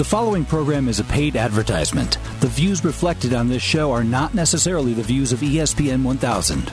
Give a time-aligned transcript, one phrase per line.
[0.00, 2.16] The following program is a paid advertisement.
[2.40, 6.72] The views reflected on this show are not necessarily the views of ESPN 1000.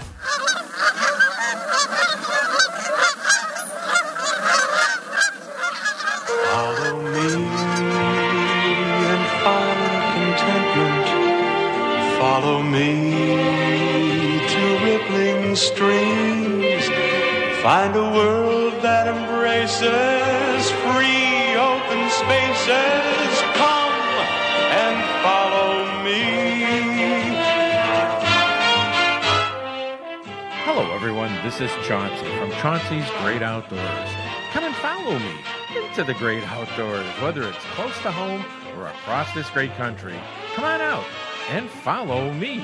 [31.48, 34.10] This is Chauncey from Chauncey's Great Outdoors.
[34.52, 35.34] Come and follow me
[35.78, 38.44] into the great outdoors, whether it's close to home
[38.76, 40.20] or across this great country.
[40.56, 41.06] Come on out
[41.48, 42.60] and follow me.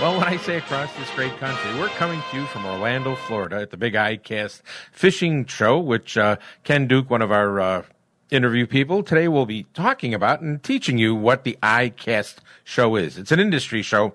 [0.00, 3.60] Well, when I say across this great country, we're coming to you from Orlando, Florida
[3.60, 7.82] at the Big ICAST Fishing Show, which uh, Ken Duke, one of our uh,
[8.32, 13.18] interview people, today will be talking about and teaching you what the ICAST show is.
[13.18, 14.14] It's an industry show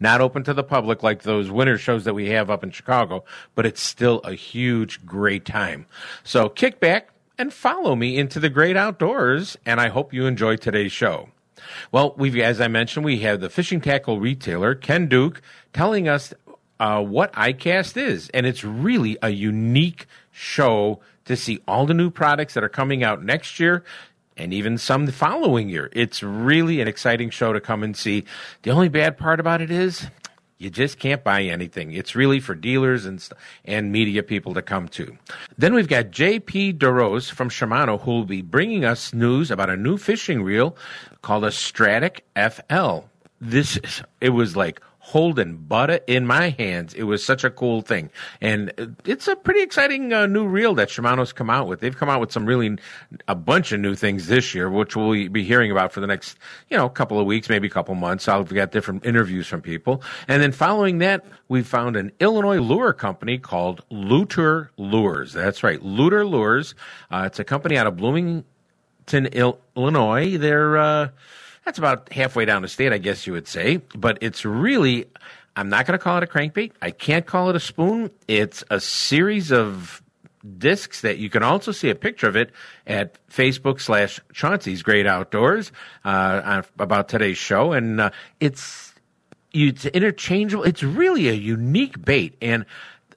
[0.00, 3.24] not open to the public like those winter shows that we have up in Chicago,
[3.54, 5.86] but it's still a huge, great time.
[6.24, 10.56] So kick back and follow me into the great outdoors, and I hope you enjoy
[10.56, 11.28] today's show.
[11.92, 15.40] Well, we've, as I mentioned, we have the fishing tackle retailer, Ken Duke,
[15.72, 16.32] telling us
[16.78, 18.28] uh, what ICAST is.
[18.30, 23.02] And it's really a unique show to see all the new products that are coming
[23.02, 23.82] out next year
[24.36, 25.90] and even some the following year.
[25.92, 28.24] It's really an exciting show to come and see.
[28.62, 30.06] The only bad part about it is
[30.58, 31.92] you just can't buy anything.
[31.92, 33.26] It's really for dealers and
[33.64, 35.16] and media people to come to.
[35.58, 39.76] Then we've got JP DeRose from Shimano who will be bringing us news about a
[39.76, 40.76] new fishing reel
[41.22, 43.06] called a Stradic FL.
[43.40, 46.92] This is, it was like holding butter in my hands.
[46.92, 48.10] It was such a cool thing.
[48.40, 51.78] And it's a pretty exciting uh, new reel that Shimano's come out with.
[51.78, 52.76] They've come out with some really,
[53.28, 56.36] a bunch of new things this year, which we'll be hearing about for the next,
[56.70, 58.26] you know, couple of weeks, maybe a couple months.
[58.26, 60.02] I've got different interviews from people.
[60.26, 65.32] And then following that, we found an Illinois lure company called Luter Lures.
[65.32, 66.74] That's right, Luter Lures.
[67.12, 68.44] Uh, it's a company out of Bloomington,
[69.12, 70.36] Illinois.
[70.36, 71.08] They're, uh,
[71.66, 73.78] that's about halfway down the state, I guess you would say.
[73.94, 75.06] But it's really,
[75.56, 76.72] I'm not going to call it a crankbait.
[76.80, 78.10] I can't call it a spoon.
[78.28, 80.00] It's a series of
[80.58, 82.52] discs that you can also see a picture of it
[82.86, 85.72] at Facebook slash Chauncey's Great Outdoors
[86.04, 87.72] uh, about today's show.
[87.72, 88.94] And uh, it's,
[89.52, 90.62] it's interchangeable.
[90.62, 92.36] It's really a unique bait.
[92.40, 92.64] And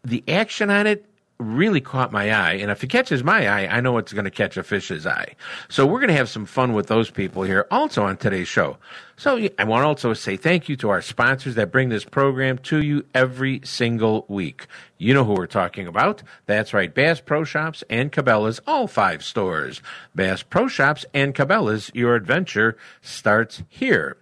[0.04, 1.06] the action on it
[1.40, 2.54] really caught my eye.
[2.54, 5.36] And if it catches my eye, I know it's going to catch a fish's eye.
[5.70, 8.78] So we're going to have some fun with those people here also on today's show.
[9.16, 12.58] So I want to also say thank you to our sponsors that bring this program
[12.60, 14.68] to you every single week.
[14.98, 16.24] You know who we're talking about.
[16.46, 16.94] That's right.
[16.94, 19.82] Bass Pro Shops and Cabela's, all five stores.
[20.14, 24.18] Bass Pro Shops and Cabela's, your adventure starts here.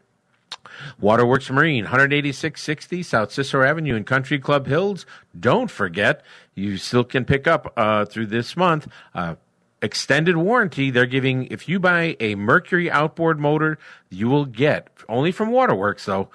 [0.99, 5.05] Waterworks Marine, 18660 South Cicero Avenue in Country Club Hills.
[5.39, 6.23] Don't forget,
[6.55, 8.87] you still can pick up uh, through this month.
[9.13, 9.35] Uh,
[9.81, 13.77] extended warranty they're giving if you buy a mercury outboard motor
[14.09, 16.29] you will get only from waterworks though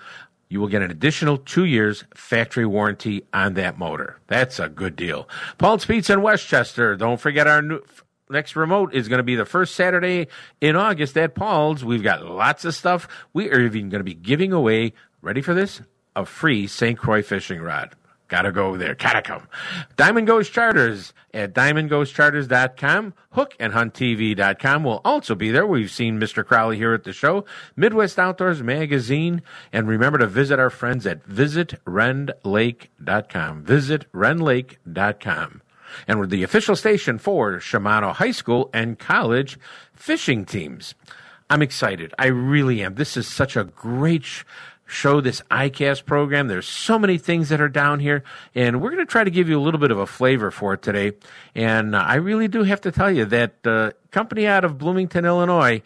[0.49, 4.95] you will get an additional two years factory warranty on that motor that's a good
[4.95, 5.29] deal
[5.59, 7.81] paul's pizza in westchester don't forget our new
[8.31, 10.29] next remote is going to be the first Saturday
[10.61, 11.85] in August at Paul's.
[11.85, 13.09] We've got lots of stuff.
[13.33, 15.81] We are even going to be giving away, ready for this?
[16.15, 16.99] A free St.
[16.99, 17.95] Croix fishing rod.
[18.33, 18.95] Gotta go there.
[18.95, 19.47] Gotta come.
[19.97, 23.13] Diamond Ghost Charters at diamondghostcharters.com.
[23.33, 25.67] Hook and Hunt HuntTV.com will also be there.
[25.67, 26.43] We've seen Mr.
[26.43, 27.45] Crowley here at the show.
[27.77, 29.43] Midwest Outdoors Magazine.
[29.71, 33.65] And remember to visit our friends at visitrendlake.com.
[33.65, 35.62] Visitrenlake.com
[36.07, 39.59] and we're the official station for Shimano High School and College
[39.95, 40.95] fishing teams.
[41.51, 42.15] I'm excited.
[42.19, 42.95] I really am.
[42.95, 44.45] This is such a great sh-
[44.87, 46.49] show, this ICAST program.
[46.49, 48.23] There's so many things that are down here,
[48.55, 50.75] and we're going to try to give you a little bit of a flavor for
[50.75, 51.13] it today.
[51.55, 55.25] And uh, I really do have to tell you that uh, company out of Bloomington,
[55.25, 55.83] Illinois,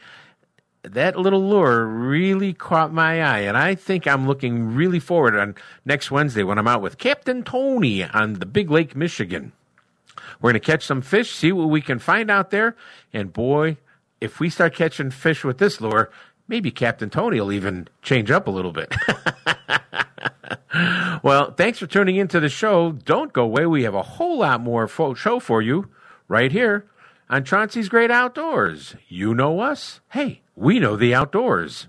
[0.83, 5.55] that little lure really caught my eye, and I think I'm looking really forward on
[5.85, 9.53] next Wednesday when I'm out with Captain Tony on the Big Lake, Michigan.
[10.41, 12.77] We're going to catch some fish, see what we can find out there.
[13.13, 13.79] And boy,
[14.21, 16.11] if we start catching fish with this lure,
[16.49, 18.95] maybe Captain Tony will even change up a little bit.
[21.23, 22.93] well, thanks for tuning into the show.
[22.93, 23.67] Don't go away.
[23.67, 25.89] We have a whole lot more fo- show for you
[26.29, 26.87] right here
[27.29, 28.95] on Chauncey's Great Outdoors.
[29.09, 30.01] You know us.
[30.11, 31.89] Hey, we know the outdoors.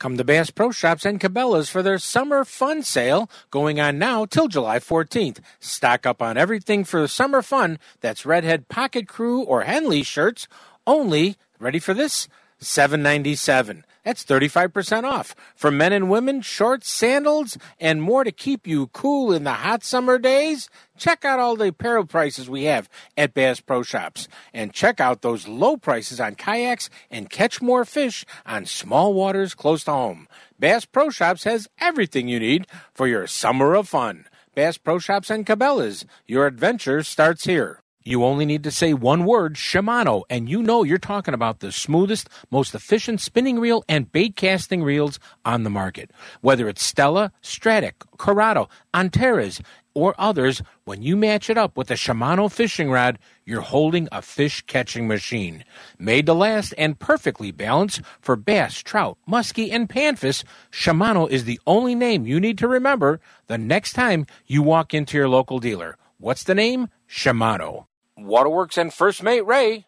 [0.00, 4.24] Come to Bass Pro Shops and Cabela's for their summer fun sale going on now
[4.24, 5.40] till July 14th.
[5.58, 7.78] Stock up on everything for summer fun.
[8.00, 10.48] That's Redhead Pocket Crew or Henley shirts.
[10.86, 12.28] Only, ready for this?
[12.60, 13.84] 797.
[14.04, 15.34] That's 35% off.
[15.54, 19.84] For men and women, shorts, sandals, and more to keep you cool in the hot
[19.84, 20.70] summer days.
[20.96, 24.28] Check out all the apparel prices we have at Bass Pro Shops.
[24.54, 29.54] And check out those low prices on kayaks and catch more fish on small waters
[29.54, 30.28] close to home.
[30.58, 34.26] Bass Pro Shops has everything you need for your summer of fun.
[34.54, 36.04] Bass Pro Shops and Cabela's.
[36.26, 37.82] Your adventure starts here.
[38.02, 41.70] You only need to say one word, Shimano, and you know you're talking about the
[41.70, 46.10] smoothest, most efficient spinning reel and bait casting reels on the market.
[46.40, 49.60] Whether it's Stella, Stradic, Curado, Antares,
[49.92, 54.22] or others, when you match it up with a Shimano fishing rod, you're holding a
[54.22, 55.62] fish catching machine.
[55.98, 60.42] Made to last and perfectly balanced for bass, trout, muskie, and panfish,
[60.72, 65.18] Shimano is the only name you need to remember the next time you walk into
[65.18, 65.98] your local dealer.
[66.16, 66.88] What's the name?
[67.06, 67.89] Shimano.
[68.24, 69.86] Waterworks and First Mate Ray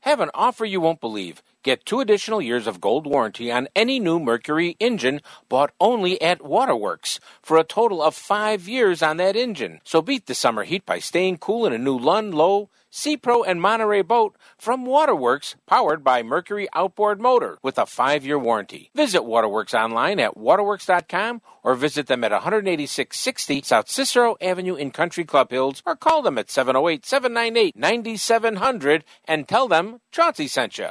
[0.00, 1.42] have an offer you won't believe.
[1.62, 6.42] Get two additional years of gold warranty on any new Mercury engine bought only at
[6.42, 9.80] Waterworks for a total of five years on that engine.
[9.84, 13.42] So beat the summer heat by staying cool in a new Lund, Lowe, Sea Pro,
[13.42, 18.90] and Monterey boat from Waterworks, powered by Mercury Outboard Motor with a five year warranty.
[18.94, 25.24] Visit Waterworks online at waterworks.com or visit them at 18660 South Cicero Avenue in Country
[25.24, 30.88] Club Hills or call them at 708 798 9700 and tell them Chauncey sent you.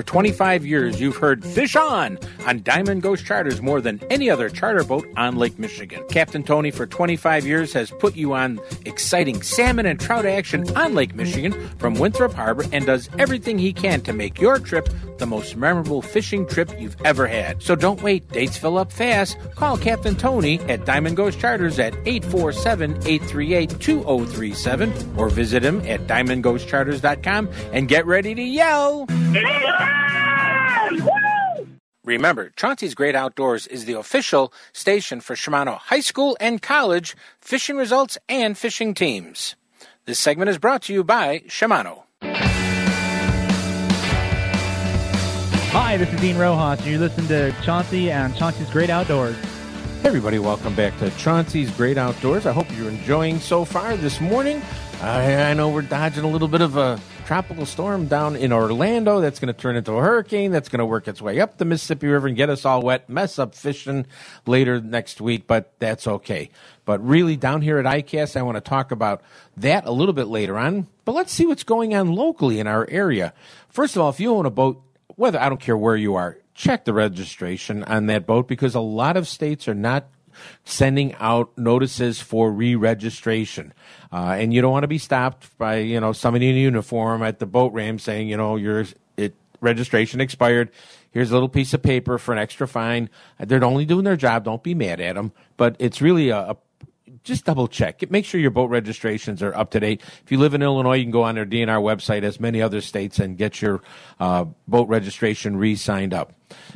[0.00, 4.48] For 25 years, you've heard Fish On on Diamond Ghost Charters more than any other
[4.48, 6.02] charter boat on Lake Michigan.
[6.08, 10.94] Captain Tony, for 25 years, has put you on exciting salmon and trout action on
[10.94, 14.88] Lake Michigan from Winthrop Harbor and does everything he can to make your trip
[15.18, 17.62] the most memorable fishing trip you've ever had.
[17.62, 19.36] So don't wait, dates fill up fast.
[19.54, 26.06] Call Captain Tony at Diamond Ghost Charters at 847 838 2037 or visit him at
[26.06, 29.06] diamondghostcharters.com and get ready to yell.
[32.10, 37.76] Remember, Chauncey's Great Outdoors is the official station for Shimano High School and College fishing
[37.76, 39.54] results and fishing teams.
[40.06, 42.02] This segment is brought to you by Shimano.
[45.70, 49.36] Hi, this is Dean Rojas, and you're listening to Chauncey and Chauncey's Great Outdoors.
[50.02, 52.44] Hey everybody, welcome back to Chauncey's Great Outdoors.
[52.44, 54.60] I hope you're enjoying so far this morning.
[55.02, 59.22] I, I know we're dodging a little bit of a tropical storm down in Orlando
[59.22, 61.64] that's going to turn into a hurricane that's going to work its way up the
[61.64, 64.04] Mississippi River and get us all wet, mess up fishing
[64.44, 66.50] later next week, but that's okay.
[66.84, 69.22] But really, down here at ICAST, I want to talk about
[69.56, 70.86] that a little bit later on.
[71.06, 73.32] But let's see what's going on locally in our area.
[73.70, 74.82] First of all, if you own a boat,
[75.16, 78.80] whether I don't care where you are, check the registration on that boat because a
[78.80, 80.08] lot of states are not
[80.64, 83.72] sending out notices for re-registration.
[84.12, 87.38] Uh, and you don't want to be stopped by, you know, somebody in uniform at
[87.38, 88.84] the boat ramp saying, you know, your
[89.16, 90.70] it registration expired.
[91.12, 93.10] Here's a little piece of paper for an extra fine.
[93.38, 94.44] They're only doing their job.
[94.44, 95.32] Don't be mad at them.
[95.56, 96.56] But it's really a, a
[97.24, 98.08] just double check.
[98.10, 100.02] Make sure your boat registrations are up to date.
[100.24, 102.80] If you live in Illinois, you can go on their DNR website, as many other
[102.80, 103.82] states, and get your
[104.18, 106.32] uh, boat registration re signed up.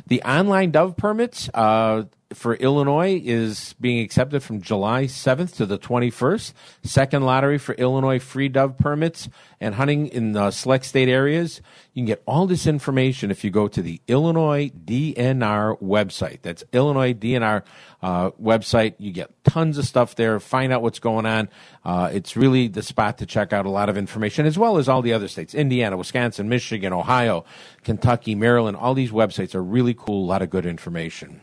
[0.07, 2.03] The online Dove permits uh,
[2.35, 6.53] for Illinois is being accepted from July 7th to the 21st.
[6.83, 9.29] Second lottery for Illinois free Dove permits
[9.59, 11.61] and hunting in select state areas.
[11.93, 16.41] You can get all this information if you go to the Illinois DNR website.
[16.41, 17.63] That's Illinois DNR
[18.01, 18.95] uh, website.
[18.97, 20.39] You get tons of stuff there.
[20.39, 21.49] Find out what's going on.
[21.83, 24.89] Uh, it's really the spot to check out a lot of information, as well as
[24.89, 27.45] all the other states Indiana, Wisconsin, Michigan, Ohio,
[27.83, 28.77] Kentucky, Maryland.
[28.77, 31.41] All these websites are really cool, a lot of good information.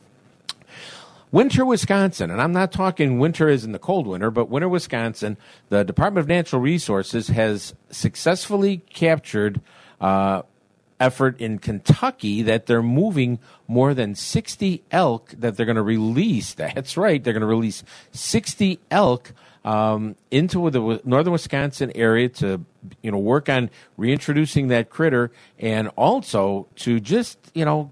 [1.32, 5.38] Winter, Wisconsin, and I'm not talking winter as in the cold winter, but winter, Wisconsin,
[5.70, 9.62] the Department of Natural Resources has successfully captured
[9.98, 10.42] uh,
[11.00, 16.52] effort in Kentucky that they're moving more than 60 elk that they're going to release.
[16.52, 19.32] That's right, they're going to release 60 elk
[19.64, 22.62] um, into the northern Wisconsin area to
[23.00, 27.90] you know work on reintroducing that critter and also to just you know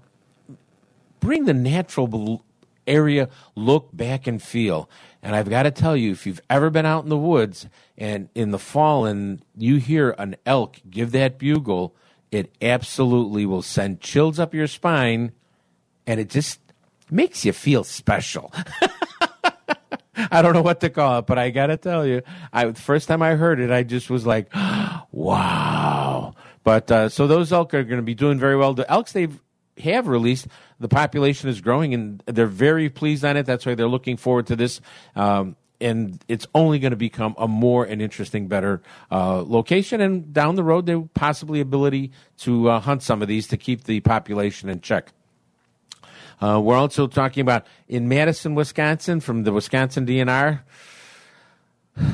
[1.19, 2.43] bring the natural
[2.91, 4.89] area look back and feel.
[5.23, 7.67] And I've got to tell you, if you've ever been out in the woods
[7.97, 11.95] and in the fall and you hear an elk give that bugle,
[12.31, 15.31] it absolutely will send chills up your spine
[16.07, 16.59] and it just
[17.09, 18.53] makes you feel special.
[20.31, 22.21] I don't know what to call it, but I got to tell you,
[22.51, 24.49] I the first time I heard it, I just was like,
[25.11, 26.35] wow.
[26.63, 28.73] But uh, so those elk are going to be doing very well.
[28.73, 29.39] The elks they've
[29.79, 30.47] have released,
[30.79, 33.45] the population is growing, and they're very pleased on it.
[33.45, 34.81] That's why they're looking forward to this.
[35.15, 39.99] Um, and it's only going to become a more and interesting, better uh, location.
[39.99, 43.85] And down the road, there possibly ability to uh, hunt some of these to keep
[43.85, 45.11] the population in check.
[46.39, 50.61] Uh, we're also talking about in Madison, Wisconsin, from the Wisconsin DNR.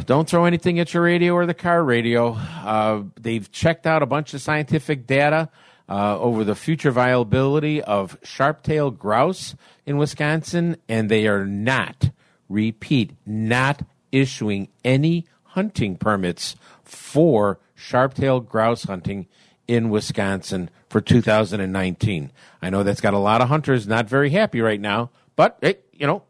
[0.06, 2.34] Don't throw anything at your radio or the car radio.
[2.34, 5.50] Uh, they've checked out a bunch of scientific data
[5.89, 12.10] uh, over the future viability of sharp-tailed grouse in Wisconsin, and they are not,
[12.50, 19.27] repeat, not issuing any hunting permits for sharp-tailed grouse hunting
[19.67, 22.32] in Wisconsin for 2019.
[22.62, 25.77] I know that's got a lot of hunters not very happy right now, but hey,
[25.94, 26.24] you know,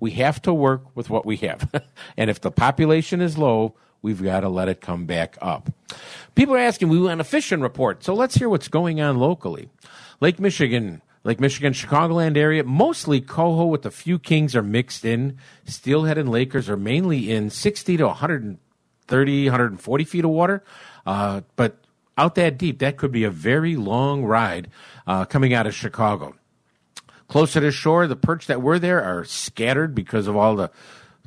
[0.00, 1.70] we have to work with what we have.
[2.16, 5.72] and if the population is low, we've got to let it come back up.
[6.34, 8.04] People are asking, we want a fishing report.
[8.04, 9.68] So let's hear what's going on locally.
[10.20, 15.38] Lake Michigan, Lake Michigan, Chicagoland area, mostly coho with a few kings are mixed in.
[15.64, 20.64] Steelhead and Lakers are mainly in 60 to 130, 140 feet of water.
[21.04, 21.78] Uh, but
[22.16, 24.68] out that deep, that could be a very long ride
[25.06, 26.34] uh, coming out of Chicago.
[27.28, 30.70] Closer to shore, the perch that were there are scattered because of all the,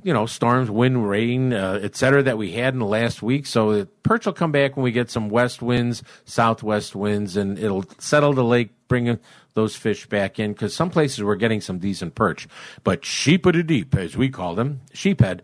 [0.02, 3.46] you know, storms, wind, rain, uh, et cetera, that we had in the last week.
[3.46, 7.86] So perch will come back when we get some west winds, southwest winds, and it'll
[8.00, 9.20] settle the lake, bring
[9.54, 12.48] those fish back in because some places we're getting some decent perch.
[12.84, 15.42] But sheep of the deep, as we call them, sheephead,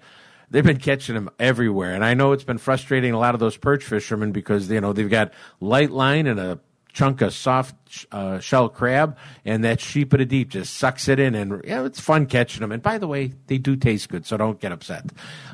[0.50, 1.94] they've been catching them everywhere.
[1.94, 4.94] And I know it's been frustrating a lot of those perch fishermen because, you know,
[4.94, 6.60] they've got light line and a
[6.93, 7.75] chunk of soft
[8.12, 11.86] uh, shell crab, and that sheep of the deep just sucks it in, and yeah,
[11.86, 12.72] it's fun catching them.
[12.72, 15.05] And by the way, they do taste good, so don't get upset.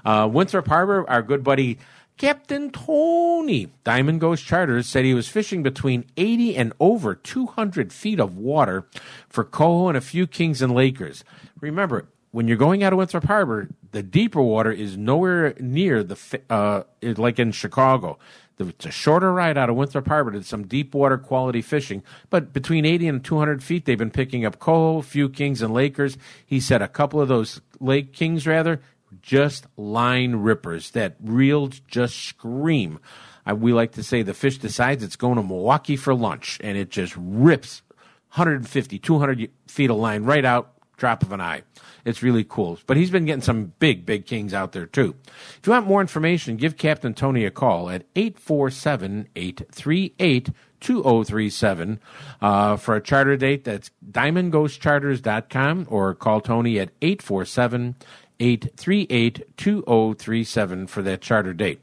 [0.04, 1.78] Uh, Winthrop Harbor, our good buddy
[2.18, 8.22] Captain Tony, Diamond Ghost Charters, said he was fishing between 80 and over 200 feet
[8.22, 8.88] of water
[9.28, 11.26] for coho and a few kings and lakers.
[11.60, 16.42] Remember, when you're going out of Winthrop Harbor, the deeper water is nowhere near the
[16.50, 18.18] uh, like in Chicago.
[18.58, 22.54] It's a shorter ride out of Winthrop Harbor to some deep water quality fishing, but
[22.54, 26.18] between 80 and 200 feet, they've been picking up coho, few kings and lakers.
[26.46, 28.82] He said a couple of those lake kings, rather,
[29.22, 33.00] just line rippers that reels just scream.
[33.46, 36.78] I, we like to say the fish decides it's going to Milwaukee for lunch, and
[36.78, 37.82] it just rips
[38.36, 41.64] 150, 200 feet of line right out, drop of an eye.
[42.04, 42.80] It's really cool.
[42.86, 45.16] But he's been getting some big, big kings out there too.
[45.26, 50.50] If you want more information, give Captain Tony a call at 847 838
[50.80, 52.00] 2037
[52.42, 53.64] uh, for a charter date.
[53.64, 57.96] That's diamondghostcharters.com or call Tony at 847
[58.40, 61.82] 838 2037 for that charter date.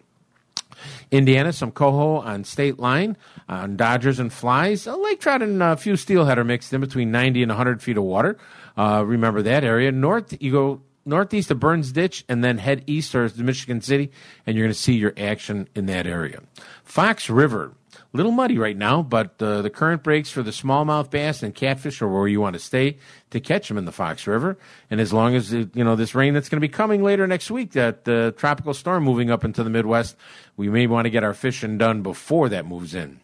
[1.11, 3.16] Indiana, some coho on state line,
[3.49, 4.87] on Dodgers and flies.
[4.87, 7.97] A lake trout and a few steelhead are mixed in between 90 and 100 feet
[7.97, 8.38] of water.
[8.76, 9.93] Uh, remember that area.
[9.93, 14.11] North, you go northeast of Burns Ditch and then head east towards Michigan City,
[14.47, 16.41] and you're going to see your action in that area.
[16.85, 17.75] Fox River,
[18.12, 22.00] little muddy right now, but uh, the current breaks for the smallmouth bass and catfish
[22.02, 22.99] are where you want to stay
[23.31, 24.59] to catch them in the Fox River.
[24.91, 27.50] And as long as you know this rain that's going to be coming later next
[27.50, 30.17] week, that uh, tropical storm moving up into the Midwest,
[30.57, 33.22] we may want to get our fishing done before that moves in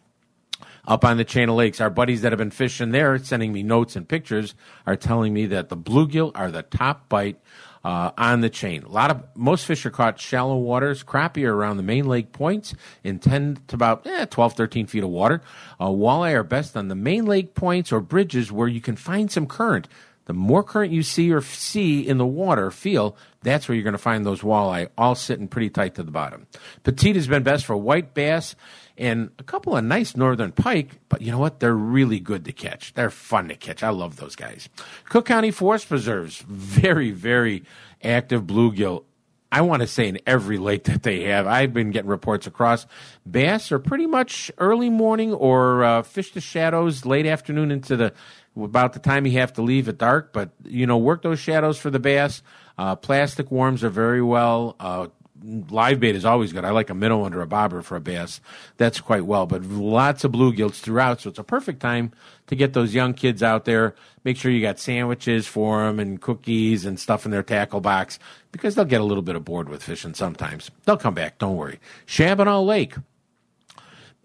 [0.87, 1.81] up on the chain of lakes.
[1.81, 4.55] Our buddies that have been fishing there, sending me notes and pictures,
[4.85, 7.39] are telling me that the bluegill are the top bite
[7.83, 8.83] uh, on the chain.
[8.83, 11.03] A lot of most fish are caught shallow waters.
[11.03, 15.03] Crappie are around the main lake points in 10 to about eh, 12, 13 feet
[15.03, 15.41] of water.
[15.79, 19.31] Uh, walleye are best on the main lake points or bridges where you can find
[19.31, 19.87] some current.
[20.25, 23.93] The more current you see or see in the water, feel, that's where you're going
[23.93, 26.45] to find those walleye all sitting pretty tight to the bottom.
[26.83, 28.55] Petite has been best for white bass
[28.99, 31.61] and a couple of nice northern pike, but you know what?
[31.61, 32.93] They're really good to catch.
[32.93, 33.81] They're fun to catch.
[33.81, 34.67] I love those guys.
[35.05, 37.63] Cook County Forest Preserves, very, very
[38.03, 39.05] active bluegill.
[39.51, 41.47] I want to say in every lake that they have.
[41.47, 42.85] I've been getting reports across.
[43.29, 48.13] Bass are pretty much early morning or uh, fish the shadows, late afternoon into the
[48.55, 50.33] about the time you have to leave at dark.
[50.33, 52.43] But you know, work those shadows for the bass.
[52.77, 54.75] Uh, plastic worms are very well.
[54.79, 55.07] Uh,
[55.43, 56.65] live bait is always good.
[56.65, 58.41] I like a minnow under a bobber for a bass.
[58.77, 59.45] That's quite well.
[59.45, 62.11] But lots of bluegills throughout, so it's a perfect time
[62.47, 63.95] to get those young kids out there.
[64.23, 68.19] Make sure you got sandwiches for them and cookies and stuff in their tackle box
[68.51, 70.71] because they'll get a little bit of bored with fishing sometimes.
[70.85, 71.37] They'll come back.
[71.37, 71.79] Don't worry.
[72.05, 72.95] Shabbona Lake.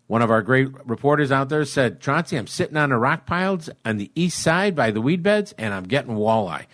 [0.06, 3.71] One of our great reporters out there said, Chauncey, I'm sitting on the rock piles
[3.87, 6.66] on the east side by the weed beds and I'm getting walleye.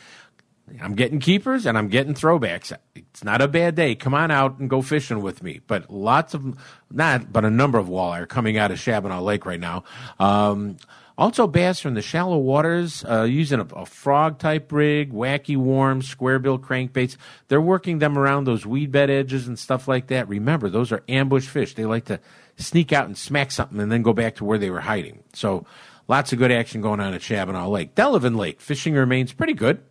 [0.80, 2.72] I'm getting keepers and I'm getting throwbacks.
[2.94, 3.94] It's not a bad day.
[3.94, 5.60] Come on out and go fishing with me.
[5.66, 6.58] But lots of,
[6.90, 9.84] not, but a number of walleye are coming out of Shabbona Lake right now.
[10.18, 10.76] Um,
[11.18, 16.08] Also, bass from the shallow waters uh, using a, a frog type rig, wacky worms,
[16.08, 17.18] square bill crankbaits.
[17.48, 20.28] They're working them around those weed bed edges and stuff like that.
[20.28, 21.74] Remember, those are ambush fish.
[21.74, 22.20] They like to
[22.56, 25.22] sneak out and smack something and then go back to where they were hiding.
[25.34, 25.66] So,
[26.08, 27.94] lots of good action going on at Shabbona Lake.
[27.94, 29.82] Delavan Lake, fishing remains pretty good.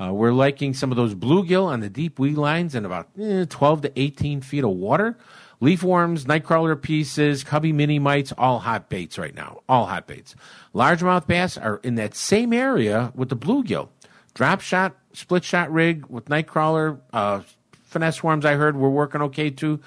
[0.00, 3.44] Uh, we're liking some of those bluegill on the deep weed lines in about eh,
[3.48, 5.16] 12 to 18 feet of water.
[5.60, 9.60] Leaf worms, nightcrawler pieces, cubby mini mites, all hot baits right now.
[9.68, 10.34] All hot baits.
[10.74, 13.88] Largemouth bass are in that same area with the bluegill.
[14.34, 17.42] Drop shot, split shot rig with nightcrawler, uh,
[17.84, 19.80] finesse worms I heard were working okay too.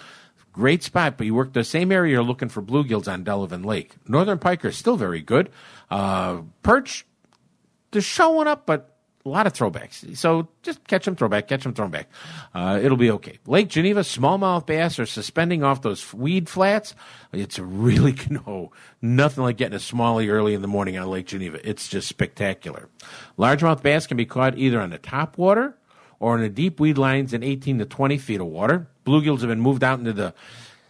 [0.54, 3.94] Great spot, but you work the same area you're looking for bluegills on Delavan Lake.
[4.08, 5.52] Northern pike are still very good.
[5.92, 7.06] Uh, perch,
[7.92, 8.97] they're showing up, but
[9.28, 10.16] a lot of throwbacks.
[10.18, 12.10] So just catch them, throwback, catch them, throwback.
[12.54, 13.40] Uh, it'll be okay.
[13.46, 16.96] Lake Geneva, smallmouth bass are suspending off those weed flats.
[17.34, 21.60] It's really no nothing like getting a smallie early in the morning on Lake Geneva.
[21.68, 22.90] It's just spectacular.
[23.38, 25.78] Largemouth bass can be caught either on the top water
[26.20, 28.88] or in the deep weed lines in 18 to 20 feet of water.
[29.06, 30.34] Bluegills have been moved out into the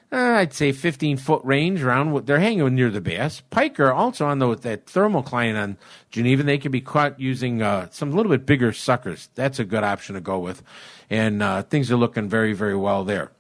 [0.10, 3.42] uh, I'd say 15 foot range around they're hanging near the bass.
[3.50, 5.78] Pike are also on the, that thermocline on
[6.12, 6.44] Geneva.
[6.44, 9.30] They can be caught using uh, some little bit bigger suckers.
[9.36, 10.64] That's a good option to go with.
[11.10, 13.32] And uh, things are looking very, very well there.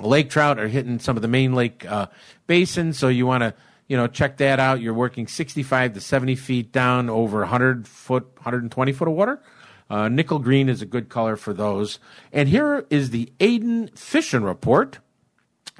[0.00, 2.06] Lake trout are hitting some of the main lake uh,
[2.46, 3.54] basins, so you want to
[3.88, 4.80] you know check that out.
[4.80, 9.42] You're working 65 to 70 feet down over 100 foot, 120 foot of water.
[9.90, 11.98] Uh, nickel green is a good color for those.
[12.32, 14.98] And here is the Aiden fishing report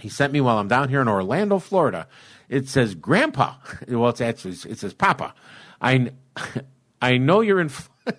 [0.00, 2.06] he sent me while I'm down here in Orlando, Florida.
[2.48, 3.54] It says, Grandpa.
[3.88, 5.34] Well, it's actually, it says, Papa.
[5.80, 6.12] I,
[7.02, 7.70] I know you're in.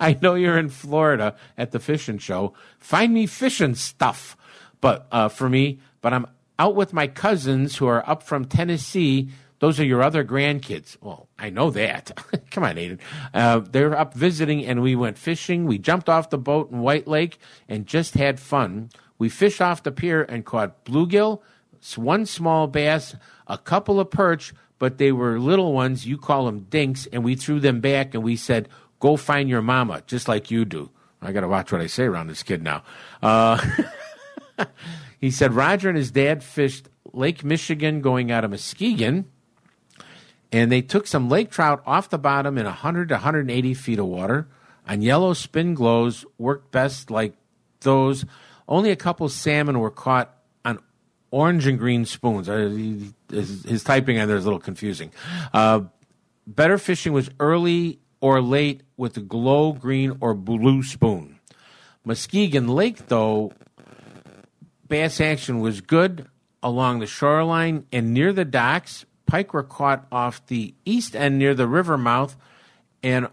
[0.00, 2.54] I know you're in Florida at the fishing show.
[2.78, 4.36] Find me fishing stuff,
[4.80, 5.80] but uh, for me.
[6.00, 6.26] But I'm
[6.58, 9.30] out with my cousins who are up from Tennessee.
[9.60, 10.96] Those are your other grandkids.
[11.00, 12.12] Well, I know that.
[12.50, 12.98] Come on, Aiden.
[13.34, 15.66] Uh, they're up visiting, and we went fishing.
[15.66, 18.90] We jumped off the boat in White Lake and just had fun.
[19.18, 21.42] We fished off the pier and caught bluegill,
[21.96, 26.06] one small bass, a couple of perch, but they were little ones.
[26.06, 28.68] You call them dinks, and we threw them back and we said,
[29.00, 30.90] "Go find your mama," just like you do.
[31.20, 32.84] I got to watch what I say around this kid now.
[33.22, 33.64] Uh,
[35.20, 39.26] he said Roger and his dad fished Lake Michigan going out of Muskegon,
[40.52, 44.06] and they took some lake trout off the bottom in 100 to 180 feet of
[44.06, 44.48] water.
[44.86, 47.34] On yellow spin glows worked best like
[47.80, 48.24] those
[48.68, 50.78] only a couple salmon were caught on
[51.30, 52.48] orange and green spoons.
[52.48, 52.68] Uh,
[53.30, 55.10] his, his, typing on there is a little confusing.
[55.52, 55.82] Uh,
[56.46, 61.38] better fishing was early or late with the glow green or blue spoon.
[62.04, 63.52] Muskegon Lake, though,
[64.86, 66.26] bass action was good
[66.62, 69.04] along the shoreline and near the docks.
[69.26, 72.36] Pike were caught off the east end near the river mouth,
[73.02, 73.28] and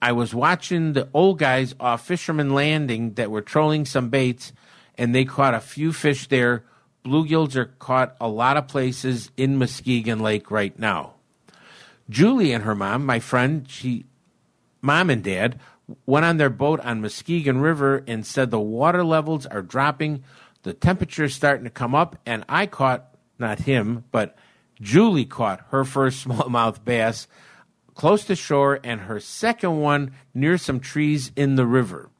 [0.00, 4.52] I was watching the old guys off Fisherman Landing that were trolling some baits,
[4.98, 6.64] and they caught a few fish there.
[7.04, 11.14] Bluegills are caught a lot of places in Muskegon Lake right now.
[12.10, 14.04] Julie and her mom, my friend, she,
[14.82, 15.60] mom and dad,
[16.04, 20.24] went on their boat on Muskegon River and said the water levels are dropping,
[20.62, 24.36] the temperature is starting to come up, and I caught not him, but
[24.80, 27.28] Julie caught her first smallmouth bass
[27.94, 32.10] close to shore and her second one near some trees in the river.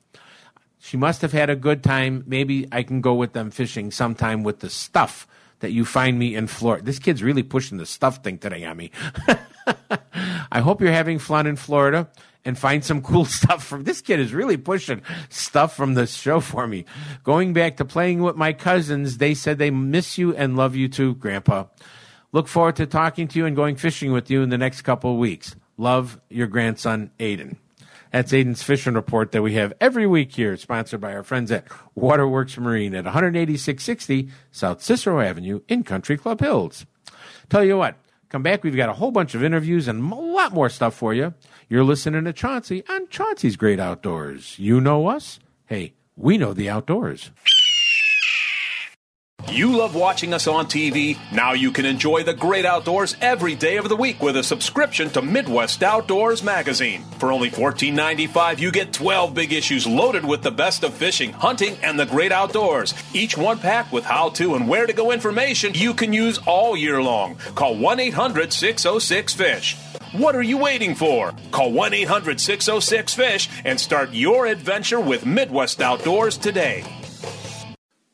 [0.89, 2.25] She must have had a good time.
[2.27, 5.29] Maybe I can go with them fishing sometime with the stuff
[5.61, 6.83] that you find me in Florida.
[6.83, 8.91] This kid's really pushing the stuff thing today on me.
[10.51, 12.09] I hope you're having fun in Florida
[12.43, 16.41] and find some cool stuff from this kid is really pushing stuff from the show
[16.41, 16.87] for me.
[17.23, 20.89] Going back to playing with my cousins, they said they miss you and love you
[20.89, 21.65] too, Grandpa.
[22.33, 25.13] Look forward to talking to you and going fishing with you in the next couple
[25.13, 25.55] of weeks.
[25.77, 27.57] Love your grandson, Aiden.
[28.13, 31.67] That's Aiden's fishing report that we have every week here, sponsored by our friends at
[31.95, 36.87] Waterworks Marine at 18660 South Cicero Avenue in Country Club Hills.
[37.51, 37.97] Tell you what,
[38.29, 38.65] come back.
[38.65, 41.35] We've got a whole bunch of interviews and a lot more stuff for you.
[41.69, 44.59] You're listening to Chauncey on Chauncey's Great Outdoors.
[44.59, 45.39] You know us.
[45.67, 47.31] Hey, we know the outdoors.
[49.51, 51.19] You love watching us on TV?
[51.33, 55.09] Now you can enjoy the great outdoors every day of the week with a subscription
[55.11, 57.03] to Midwest Outdoors magazine.
[57.19, 61.79] For only $14.95, you get 12 big issues loaded with the best of fishing, hunting,
[61.83, 62.93] and the great outdoors.
[63.15, 66.77] Each one packed with how to and where to go information you can use all
[66.77, 67.37] year long.
[67.55, 69.77] Call 1 800 606 FISH.
[70.13, 71.33] What are you waiting for?
[71.53, 76.85] Call 1 800 606 FISH and start your adventure with Midwest Outdoors today.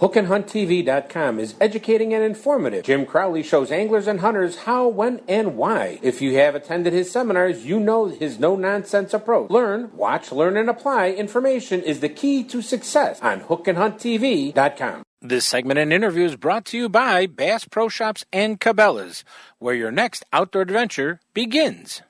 [0.00, 2.84] HookandHuntTV.com is educating and informative.
[2.84, 5.98] Jim Crowley shows anglers and hunters how, when, and why.
[6.02, 9.50] If you have attended his seminars, you know his no nonsense approach.
[9.50, 15.02] Learn, watch, learn, and apply information is the key to success on HookandHuntTV.com.
[15.20, 19.24] This segment and interview is brought to you by Bass Pro Shops and Cabela's,
[19.58, 22.02] where your next outdoor adventure begins.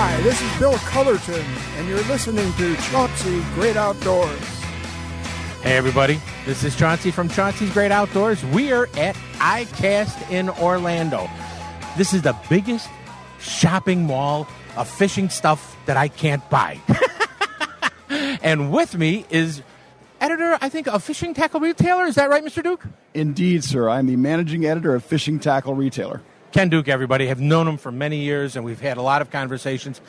[0.00, 4.38] Hi, this is Bill Cullerton, and you're listening to Chauncey Great Outdoors.
[5.60, 6.20] Hey, everybody.
[6.46, 8.44] This is Chauncey from Chauncey's Great Outdoors.
[8.44, 11.28] We are at ICAST in Orlando.
[11.96, 12.88] This is the biggest
[13.40, 16.80] shopping mall of fishing stuff that I can't buy.
[18.08, 19.62] and with me is
[20.20, 22.04] editor, I think, of Fishing Tackle Retailer.
[22.04, 22.62] Is that right, Mr.
[22.62, 22.84] Duke?
[23.14, 23.88] Indeed, sir.
[23.88, 26.22] I'm the managing editor of Fishing Tackle Retailer.
[26.50, 27.26] Ken Duke, everybody.
[27.26, 30.00] have known him for many years, and we've had a lot of conversations.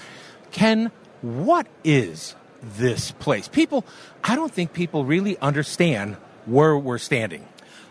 [0.52, 0.90] Ken,
[1.22, 3.50] what is this place?
[3.50, 3.86] People,
[4.24, 7.46] I don't think people really understand where we're standing.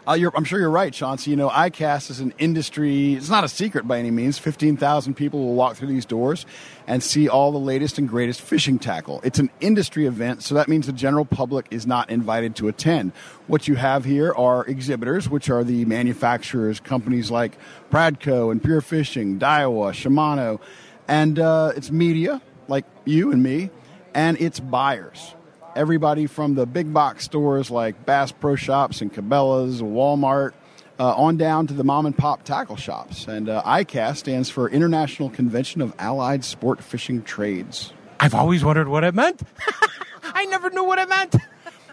[0.06, 1.30] Uh, I'm sure you're right, Chauncey.
[1.30, 4.38] You know, ICAST is an industry, it's not a secret by any means.
[4.38, 6.46] 15,000 people will walk through these doors
[6.88, 9.20] and see all the latest and greatest fishing tackle.
[9.22, 13.12] It's an industry event, so that means the general public is not invited to attend.
[13.46, 17.58] What you have here are exhibitors, which are the manufacturers, companies like
[17.92, 20.60] Pradco and Pure Fishing, Daiwa, Shimano,
[21.06, 23.70] and uh, it's media, like you and me,
[24.14, 25.34] and it's buyers
[25.76, 30.52] everybody from the big box stores like Bass Pro Shops and Cabela's, Walmart,
[30.98, 33.26] uh, on down to the mom and pop tackle shops.
[33.26, 37.92] And uh, ICAST stands for International Convention of Allied Sport Fishing Trades.
[38.20, 39.42] I've always wondered what it meant.
[40.22, 41.36] I never knew what it meant.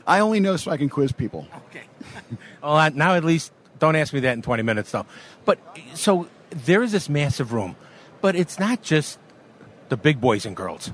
[0.07, 1.47] I only know so I can quiz people.
[1.69, 1.83] Okay.
[2.63, 5.05] well, now at least don't ask me that in 20 minutes, though.
[5.45, 5.59] But
[5.93, 7.75] so there is this massive room,
[8.21, 9.19] but it's not just
[9.89, 10.91] the big boys and girls.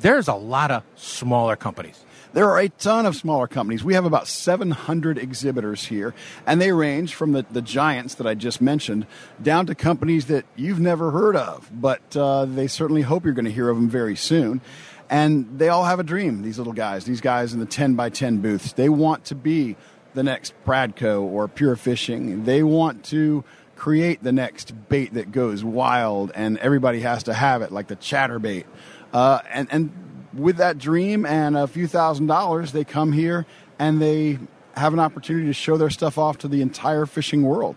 [0.00, 2.02] There's a lot of smaller companies.
[2.32, 3.82] There are a ton of smaller companies.
[3.82, 6.14] We have about 700 exhibitors here,
[6.46, 9.06] and they range from the, the giants that I just mentioned
[9.42, 13.46] down to companies that you've never heard of, but uh, they certainly hope you're going
[13.46, 14.60] to hear of them very soon.
[15.08, 18.10] And they all have a dream, these little guys, these guys in the 10 by
[18.10, 18.72] 10 booths.
[18.72, 19.76] They want to be
[20.12, 22.44] the next Pradco or Pure Fishing.
[22.44, 23.44] They want to
[23.76, 27.96] create the next bait that goes wild, and everybody has to have it, like the
[27.96, 28.64] chatterbait.
[29.16, 33.46] Uh, and, and with that dream and a few thousand dollars, they come here
[33.78, 34.38] and they
[34.76, 37.76] have an opportunity to show their stuff off to the entire fishing world.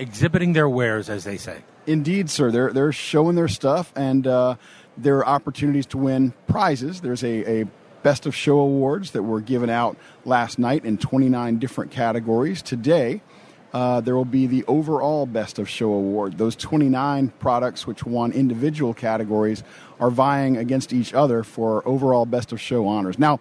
[0.00, 1.62] Exhibiting their wares, as they say.
[1.86, 2.50] Indeed, sir.
[2.50, 4.56] They're, they're showing their stuff, and uh,
[4.96, 7.00] there are opportunities to win prizes.
[7.00, 7.66] There's a, a
[8.02, 12.60] Best of Show awards that were given out last night in 29 different categories.
[12.60, 13.22] Today,
[13.72, 16.36] uh, there will be the overall Best of Show award.
[16.36, 19.62] Those 29 products, which won individual categories,
[19.98, 23.18] are vying against each other for overall Best of Show honors.
[23.18, 23.40] Now,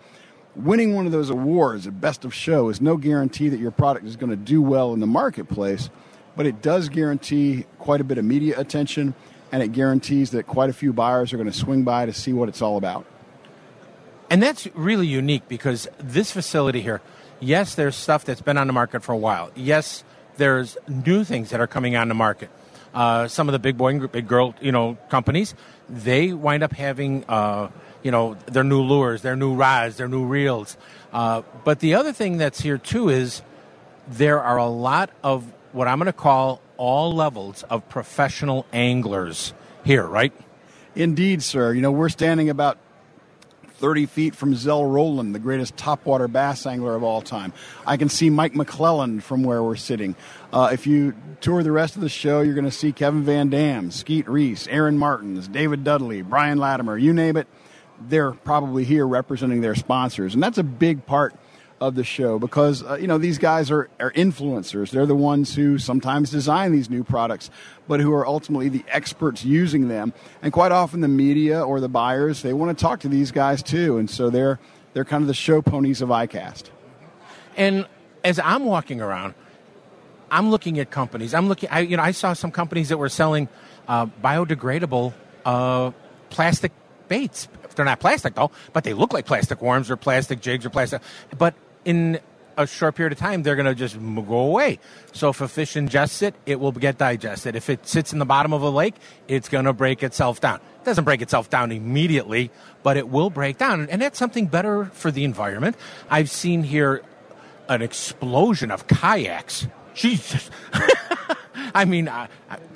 [0.55, 4.05] winning one of those awards, a Best of Show, is no guarantee that your product
[4.05, 5.89] is going to do well in the marketplace,
[6.37, 9.13] but it does guarantee quite a bit of media attention,
[9.51, 12.31] and it guarantees that quite a few buyers are going to swing by to see
[12.31, 13.05] what it's all about.
[14.29, 17.01] And that's really unique because this facility here,
[17.41, 19.51] yes, there's stuff that's been on the market for a while.
[19.55, 20.05] Yes,
[20.37, 22.49] there's new things that are coming on the market.
[22.93, 25.55] Uh, some of the big boy and big girl, you know, companies,
[25.89, 27.69] they wind up having, uh,
[28.03, 30.77] you know, their new lures, their new rods, their new reels.
[31.13, 33.41] Uh, but the other thing that's here too is
[34.07, 39.53] there are a lot of what I'm going to call all levels of professional anglers
[39.85, 40.33] here, right?
[40.95, 41.73] Indeed, sir.
[41.73, 42.77] You know, we're standing about
[43.81, 47.51] 30 feet from Zell Rowland, the greatest topwater bass angler of all time.
[47.85, 50.15] I can see Mike McClelland from where we're sitting.
[50.53, 53.49] Uh, if you tour the rest of the show, you're going to see Kevin Van
[53.49, 57.47] Dam, Skeet Reese, Aaron Martens, David Dudley, Brian Latimer, you name it.
[57.99, 60.35] They're probably here representing their sponsors.
[60.35, 61.35] And that's a big part
[61.81, 64.91] of the show because uh, you know these guys are, are influencers.
[64.91, 67.49] They're the ones who sometimes design these new products,
[67.87, 70.13] but who are ultimately the experts using them.
[70.41, 73.63] And quite often, the media or the buyers they want to talk to these guys
[73.63, 74.59] too, and so they're
[74.93, 76.69] they're kind of the show ponies of ICAST.
[77.57, 77.87] And
[78.23, 79.33] as I'm walking around,
[80.29, 81.33] I'm looking at companies.
[81.33, 81.69] I'm looking.
[81.69, 83.49] I, you know, I saw some companies that were selling
[83.87, 85.13] uh, biodegradable
[85.43, 85.91] uh,
[86.29, 86.71] plastic
[87.07, 87.49] baits.
[87.75, 91.01] They're not plastic though, but they look like plastic worms or plastic jigs or plastic.
[91.37, 92.19] But in
[92.57, 94.79] a short period of time, they're going to just go away.
[95.13, 97.55] So if a fish ingests it, it will get digested.
[97.55, 98.95] If it sits in the bottom of a lake,
[99.27, 100.55] it's going to break itself down.
[100.55, 102.51] It doesn't break itself down immediately,
[102.83, 103.87] but it will break down.
[103.89, 105.75] And that's something better for the environment.
[106.09, 107.03] I've seen here
[107.69, 109.67] an explosion of kayaks.
[109.93, 110.49] Jesus.
[111.73, 112.27] I mean, I,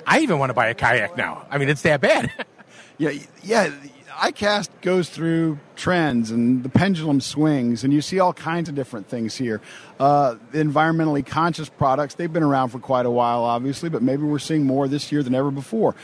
[0.06, 1.46] I even want to buy a kayak now.
[1.50, 2.30] I mean, it's that bad.
[2.98, 3.70] yeah, yeah.
[4.16, 9.08] ICAST goes through trends and the pendulum swings, and you see all kinds of different
[9.08, 9.60] things here.
[10.00, 14.38] Uh, environmentally conscious products, they've been around for quite a while, obviously, but maybe we're
[14.38, 15.94] seeing more this year than ever before.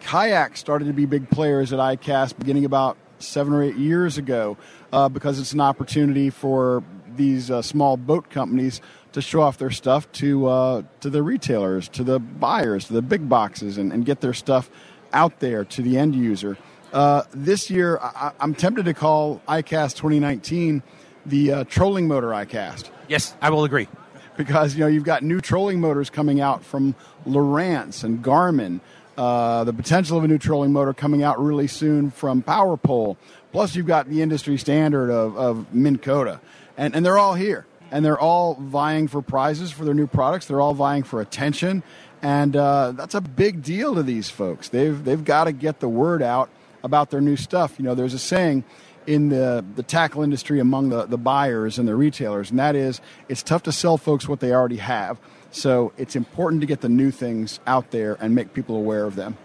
[0.00, 4.56] Kayaks started to be big players at ICAST beginning about seven or eight years ago
[4.92, 6.82] uh, because it's an opportunity for
[7.16, 8.80] these uh, small boat companies
[9.12, 13.02] to show off their stuff to uh, to the retailers, to the buyers, to the
[13.02, 14.70] big boxes, and, and get their stuff
[15.12, 16.56] out there to the end user.
[16.92, 20.82] Uh, this year, I, am tempted to call ICAST 2019
[21.24, 22.90] the uh, trolling motor ICAST.
[23.08, 23.88] Yes, I will agree.
[24.36, 26.94] Because you know you've got new trolling motors coming out from
[27.26, 28.80] Lowrance and Garmin.
[29.16, 33.16] Uh, the potential of a new trolling motor coming out really soon from PowerPole.
[33.52, 36.40] Plus, you've got the industry standard of, of Minn Kota,
[36.78, 40.46] and and they're all here, and they're all vying for prizes for their new products.
[40.46, 41.82] They're all vying for attention,
[42.22, 44.68] and uh, that's a big deal to these folks.
[44.70, 46.48] They've they've got to get the word out
[46.82, 47.74] about their new stuff.
[47.78, 48.64] You know, there's a saying
[49.06, 53.00] in the, the tackle industry among the, the buyers and the retailers, and that is
[53.28, 55.18] it's tough to sell folks what they already have.
[55.50, 59.16] So it's important to get the new things out there and make people aware of
[59.16, 59.36] them.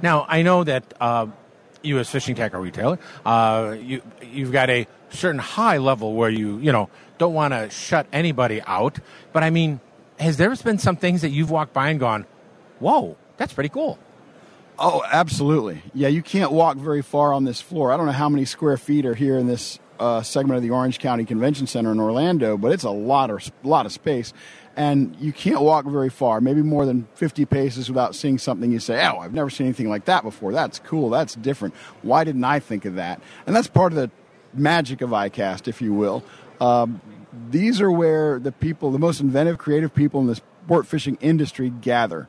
[0.00, 1.26] Now, I know that uh,
[1.82, 6.58] you, as fishing tackle retailer, uh, you, you've got a certain high level where you,
[6.58, 8.98] you know, don't want to shut anybody out.
[9.32, 9.80] But I mean,
[10.20, 12.26] has there been some things that you've walked by and gone,
[12.78, 13.98] whoa, that's pretty cool?
[14.78, 15.82] Oh, absolutely.
[15.94, 17.92] Yeah, you can't walk very far on this floor.
[17.92, 20.70] I don't know how many square feet are here in this uh, segment of the
[20.70, 24.34] Orange County Convention Center in Orlando, but it's a lot of lot of space,
[24.76, 28.78] and you can't walk very far, maybe more than 50 paces without seeing something you
[28.78, 30.52] say, "Oh, I've never seen anything like that before.
[30.52, 31.08] That's cool.
[31.08, 31.74] That's different.
[32.02, 34.10] Why didn't I think of that?" And that's part of the
[34.52, 36.22] magic of ICAST, if you will.
[36.60, 37.00] Um,
[37.50, 41.70] these are where the people, the most inventive, creative people in the sport fishing industry
[41.70, 42.28] gather.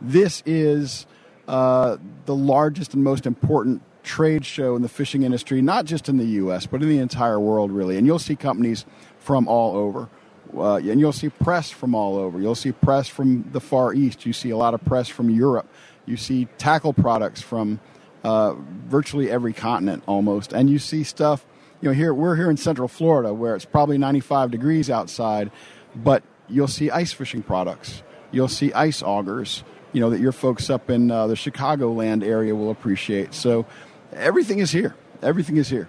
[0.00, 1.06] This is
[1.48, 6.18] uh, the largest and most important trade show in the fishing industry, not just in
[6.18, 7.96] the U.S., but in the entire world, really.
[7.96, 8.84] And you'll see companies
[9.18, 10.08] from all over.
[10.56, 12.38] Uh, and you'll see press from all over.
[12.40, 14.24] You'll see press from the Far East.
[14.24, 15.66] You see a lot of press from Europe.
[16.06, 17.80] You see tackle products from
[18.22, 18.54] uh,
[18.86, 20.52] virtually every continent almost.
[20.52, 21.44] And you see stuff,
[21.80, 25.50] you know, here we're here in Central Florida where it's probably 95 degrees outside,
[25.96, 28.02] but you'll see ice fishing products.
[28.30, 32.54] You'll see ice augers you know that your folks up in uh, the Chicagoland area
[32.54, 33.32] will appreciate.
[33.32, 33.64] So
[34.12, 34.94] everything is here.
[35.22, 35.88] Everything is here.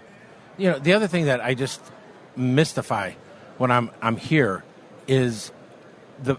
[0.58, 1.82] You know, the other thing that I just
[2.38, 3.14] mystify
[3.58, 4.64] when I'm I'm here
[5.08, 5.52] is
[6.24, 6.36] the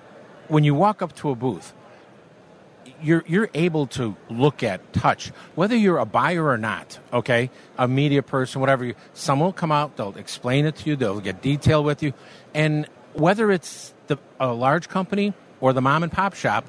[0.48, 1.74] when you walk up to a booth,
[3.02, 6.98] you're you're able to look at, touch, whether you're a buyer or not.
[7.12, 8.84] Okay, a media person, whatever.
[8.84, 12.14] You, someone will come out, they'll explain it to you, they'll get detail with you,
[12.54, 16.64] and whether it's the, a large company or the mom and pop shop,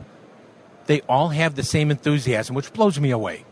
[0.87, 3.45] they all have the same enthusiasm, which blows me away.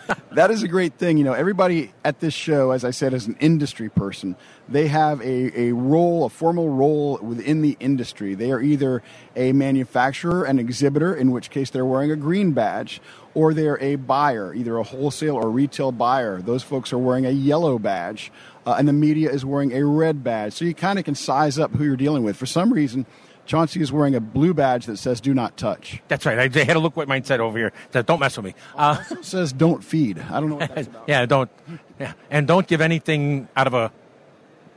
[0.32, 1.18] that is a great thing.
[1.18, 4.36] You know, everybody at this show, as I said, is an industry person.
[4.68, 8.34] They have a, a role, a formal role within the industry.
[8.34, 9.02] They are either
[9.36, 13.00] a manufacturer, an exhibitor, in which case they're wearing a green badge,
[13.34, 16.40] or they're a buyer, either a wholesale or retail buyer.
[16.40, 18.32] Those folks are wearing a yellow badge,
[18.66, 20.54] uh, and the media is wearing a red badge.
[20.54, 22.36] So you kind of can size up who you're dealing with.
[22.36, 23.06] For some reason,
[23.44, 26.38] Chauncey is wearing a blue badge that says "Do not touch." That's right.
[26.38, 27.72] I had to look what mine said over here.
[27.92, 31.04] Said, "Don't mess with me." Uh, says "Don't feed." I don't know what that's about.
[31.08, 31.50] yeah, don't.
[31.98, 33.90] Yeah, and don't give anything out of a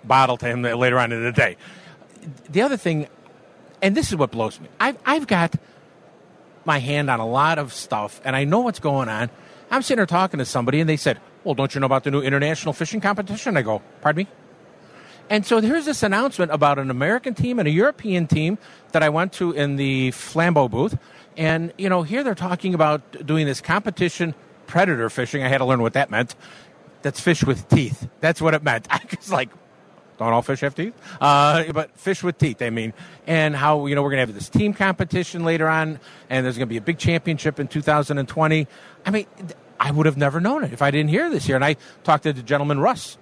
[0.04, 1.58] bottle to him later on in the day.
[2.49, 3.08] The other thing,
[3.82, 4.67] and this is what blows me.
[4.80, 5.56] I've I've got
[6.65, 9.30] my hand on a lot of stuff, and I know what's going on.
[9.69, 12.12] I'm sitting there talking to somebody, and they said, "Well, don't you know about the
[12.12, 14.28] new international fishing competition?" I go, "Pardon me."
[15.29, 18.57] And so here's this announcement about an American team and a European team
[18.91, 20.97] that I went to in the Flambeau booth.
[21.35, 24.35] And, you know, here they're talking about doing this competition
[24.67, 25.43] predator fishing.
[25.43, 26.35] I had to learn what that meant.
[27.01, 28.07] That's fish with teeth.
[28.19, 28.88] That's what it meant.
[28.91, 29.49] I was like,
[30.17, 30.93] Don't all fish have teeth?
[31.19, 32.93] Uh, but fish with teeth, I mean.
[33.25, 36.57] And how, you know, we're going to have this team competition later on, and there's
[36.57, 38.67] going to be a big championship in 2020.
[39.05, 39.25] I mean,
[39.79, 41.55] I would have never known it if I didn't hear this here.
[41.55, 43.17] And I talked to the gentleman Russ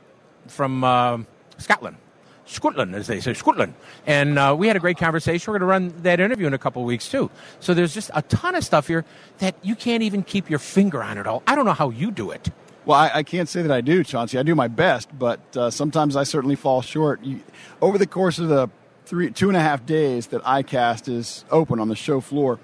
[0.47, 1.19] from uh,
[1.63, 1.97] Scotland.
[2.45, 3.73] Scotland, as they say, Scotland.
[4.05, 5.51] And uh, we had a great conversation.
[5.51, 7.31] We're going to run that interview in a couple weeks, too.
[7.59, 9.05] So there's just a ton of stuff here
[9.39, 11.41] that you can't even keep your finger on it all.
[11.47, 12.49] I don't know how you do it.
[12.85, 14.37] Well, I, I can't say that I do, Chauncey.
[14.37, 17.23] I do my best, but uh, sometimes I certainly fall short.
[17.23, 17.39] You,
[17.81, 18.69] over the course of the
[19.05, 22.59] three, two and a half days that ICAST is open on the show floor,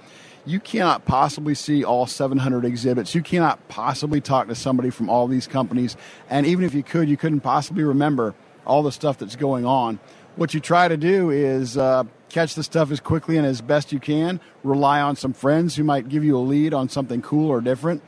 [0.45, 3.15] you cannot possibly see all 700 exhibits.
[3.15, 5.95] You cannot possibly talk to somebody from all these companies.
[6.29, 8.35] And even if you could, you couldn't possibly remember
[8.69, 9.99] all the stuff that's going on.
[10.35, 13.91] What you try to do is uh, catch the stuff as quickly and as best
[13.91, 17.49] you can, rely on some friends who might give you a lead on something cool
[17.49, 18.01] or different,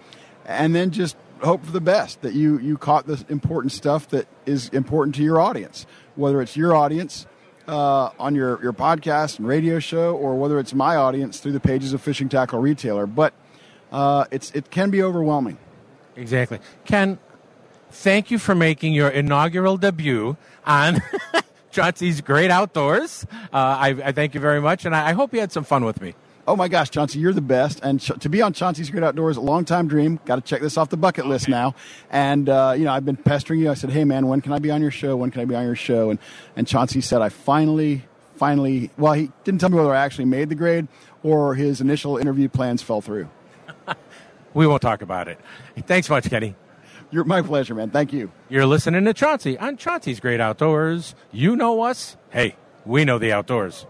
[0.46, 4.28] and then just hope for the best that you, you caught the important stuff that
[4.46, 7.26] is important to your audience, whether it's your audience
[7.68, 11.60] uh, on your, your podcast and radio show, or whether it's my audience through the
[11.60, 13.08] pages of Fishing Tackle Retailer.
[13.08, 13.34] But
[13.92, 15.58] uh, it's, it can be overwhelming.
[16.16, 16.60] Exactly.
[16.86, 17.18] Ken,
[17.90, 21.02] thank you for making your inaugural debut on
[21.72, 23.26] Chauncey's Great Outdoors.
[23.32, 25.86] Uh, I, I, thank you very much, and I, I, hope you had some fun
[25.86, 26.16] with me.
[26.48, 27.80] Oh my gosh, Chauncey, you're the best.
[27.84, 30.20] And ch- to be on Chauncey's Great Outdoors, a long time dream.
[30.26, 31.76] Got to check this off the bucket list now.
[32.10, 33.70] And, uh, you know, I've been pestering you.
[33.70, 35.16] I said, hey, man, when can I be on your show?
[35.16, 36.10] When can I be on your show?
[36.10, 36.20] And,
[36.56, 38.04] and Chauncey said, I finally,
[38.36, 40.88] finally, well, he didn't tell me whether I actually made the grade
[41.24, 43.30] or his initial interview plans fell through.
[44.54, 45.40] we won't talk about it.
[45.86, 46.56] Thanks much, Kenny.
[47.12, 47.90] You're my pleasure, man.
[47.90, 48.32] Thank you.
[48.50, 51.14] You're listening to Chauncey on Chauncey's Great Outdoors.
[51.32, 52.16] You know us.
[52.30, 53.86] Hey, we know the outdoors.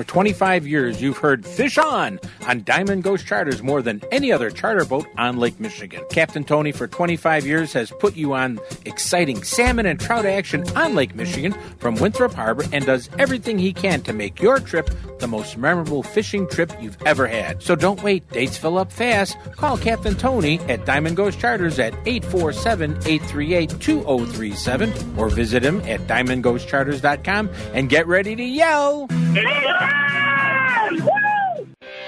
[0.00, 4.50] For 25 years, you've heard Fish On on Diamond Ghost Charters more than any other
[4.50, 6.02] charter boat on Lake Michigan.
[6.08, 10.94] Captain Tony, for 25 years, has put you on exciting salmon and trout action on
[10.94, 15.28] Lake Michigan from Winthrop Harbor and does everything he can to make your trip the
[15.28, 17.62] most memorable fishing trip you've ever had.
[17.62, 19.36] So don't wait, dates fill up fast.
[19.56, 26.00] Call Captain Tony at Diamond Ghost Charters at 847 838 2037 or visit him at
[26.06, 29.06] diamondghostcharters.com and get ready to yell.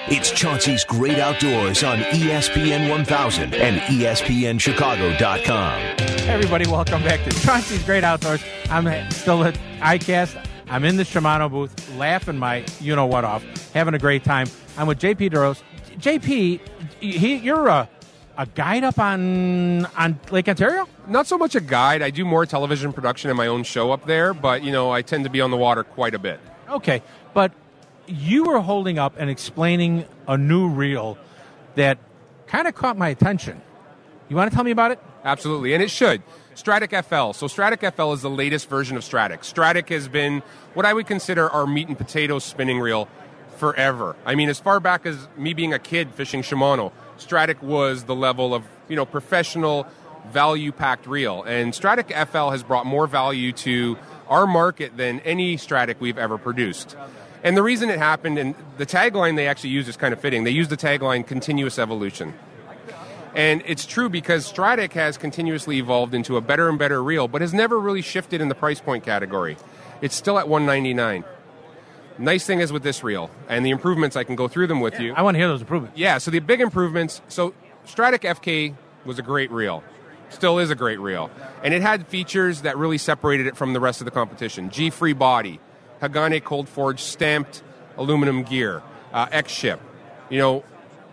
[0.09, 6.29] It's Chauncey's Great Outdoors on ESPN 1000 and ESPNChicago.com.
[6.29, 8.43] Everybody, welcome back to Chauncey's Great Outdoors.
[8.69, 10.47] I'm still at ICAST.
[10.69, 13.43] I'm in the Shimano booth, laughing my you know what off,
[13.73, 14.49] having a great time.
[14.77, 15.63] I'm with JP DeRose.
[15.99, 16.61] JP,
[17.01, 17.89] he, you're a,
[18.37, 20.89] a guide up on on Lake Ontario?
[21.07, 22.03] Not so much a guide.
[22.03, 25.03] I do more television production in my own show up there, but you know I
[25.03, 26.41] tend to be on the water quite a bit.
[26.69, 27.03] Okay,
[27.35, 27.53] but
[28.07, 31.19] you were holding up and explaining a new reel
[31.75, 31.99] that
[32.47, 33.61] kind of caught my attention.
[34.29, 35.01] You want to tell me about it?
[35.25, 36.23] Absolutely, and it should.
[36.55, 37.33] Stradic FL.
[37.33, 39.41] So Stradic FL is the latest version of Stradic.
[39.41, 40.43] Stradic has been
[40.75, 43.09] what I would consider our meat and potatoes spinning reel
[43.57, 44.17] forever.
[44.27, 48.15] I mean, as far back as me being a kid fishing Shimano, Stradic was the
[48.15, 49.87] level of you know professional
[50.31, 53.97] value packed reel, and Stradic FL has brought more value to
[54.29, 56.97] our market than any Stradic we've ever produced.
[57.43, 60.45] And the reason it happened, and the tagline they actually use is kind of fitting.
[60.45, 62.35] They use the tagline continuous evolution.
[63.35, 67.41] And it's true because Stradic has continuously evolved into a better and better reel, but
[67.41, 69.57] has never really shifted in the price point category.
[70.03, 71.25] It's still at 199
[72.19, 75.01] Nice thing is with this reel and the improvements, I can go through them with
[75.01, 75.15] you.
[75.15, 75.99] I want to hear those improvements.
[75.99, 77.23] Yeah, so the big improvements.
[77.29, 77.55] So
[77.87, 78.75] Stradic FK
[79.05, 79.83] was a great reel,
[80.29, 81.31] still is a great reel,
[81.65, 84.71] and it had features that really separated it from the rest of the competition.
[84.71, 85.59] G free body,
[86.03, 87.63] Hagane cold forged stamped
[87.97, 89.81] aluminum gear, uh, X ship.
[90.29, 90.65] You know,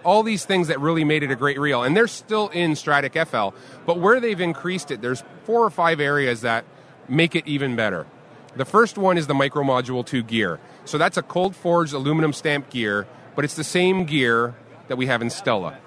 [0.04, 3.14] all these things that really made it a great reel, and they're still in Stradic
[3.28, 3.56] FL.
[3.86, 6.66] But where they've increased it, there's four or five areas that
[7.08, 8.08] make it even better.
[8.56, 10.60] The first one is the Micro Module 2 gear.
[10.86, 14.56] So that's a cold forged aluminum stamped gear, but it's the same gear
[14.88, 15.78] that we have in Stella.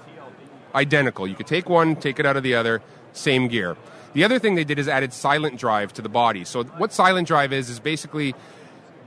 [0.74, 1.26] Identical.
[1.26, 2.80] You could take one, take it out of the other,
[3.12, 3.76] same gear.
[4.12, 6.44] The other thing they did is added silent drive to the body.
[6.44, 8.34] So what silent drive is is basically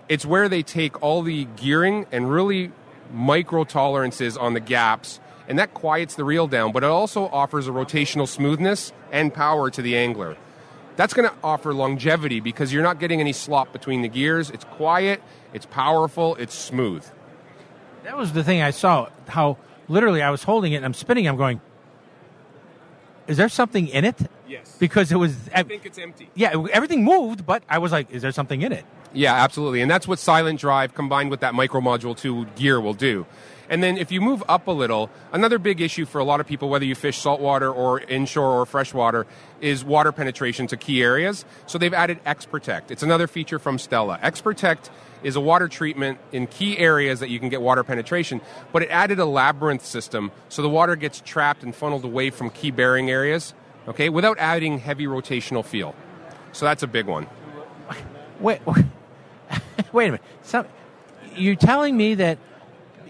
[0.09, 2.71] it's where they take all the gearing and really
[3.11, 7.67] micro tolerances on the gaps and that quiets the reel down, but it also offers
[7.67, 10.37] a rotational smoothness and power to the angler.
[10.95, 14.49] That's going to offer longevity because you're not getting any slop between the gears.
[14.49, 15.21] It's quiet,
[15.53, 17.05] it's powerful, it's smooth.
[18.03, 19.09] That was the thing I saw.
[19.27, 19.57] How
[19.87, 21.27] literally I was holding it and I'm spinning.
[21.27, 21.59] I'm going.
[23.27, 24.15] Is there something in it?
[24.47, 24.77] Yes.
[24.79, 25.35] Because it was.
[25.53, 26.29] I think it's empty.
[26.35, 28.85] Yeah, everything moved, but I was like, "Is there something in it?"
[29.15, 29.81] Yeah, absolutely.
[29.81, 33.25] And that's what Silent Drive combined with that Micro Module 2 gear will do.
[33.69, 36.45] And then if you move up a little, another big issue for a lot of
[36.45, 39.25] people, whether you fish saltwater or inshore or freshwater,
[39.61, 41.45] is water penetration to key areas.
[41.65, 42.91] So they've added X Protect.
[42.91, 44.19] It's another feature from Stella.
[44.21, 44.91] X Protect
[45.23, 48.41] is a water treatment in key areas that you can get water penetration,
[48.71, 52.51] but it added a labyrinth system so the water gets trapped and funneled away from
[52.51, 53.55] key bearing areas,
[53.87, 55.95] okay, without adding heavy rotational feel.
[56.51, 57.25] So that's a big one.
[58.39, 58.85] Wait, wait
[60.03, 60.21] a minute.
[60.43, 60.65] So,
[61.35, 62.37] you're telling me that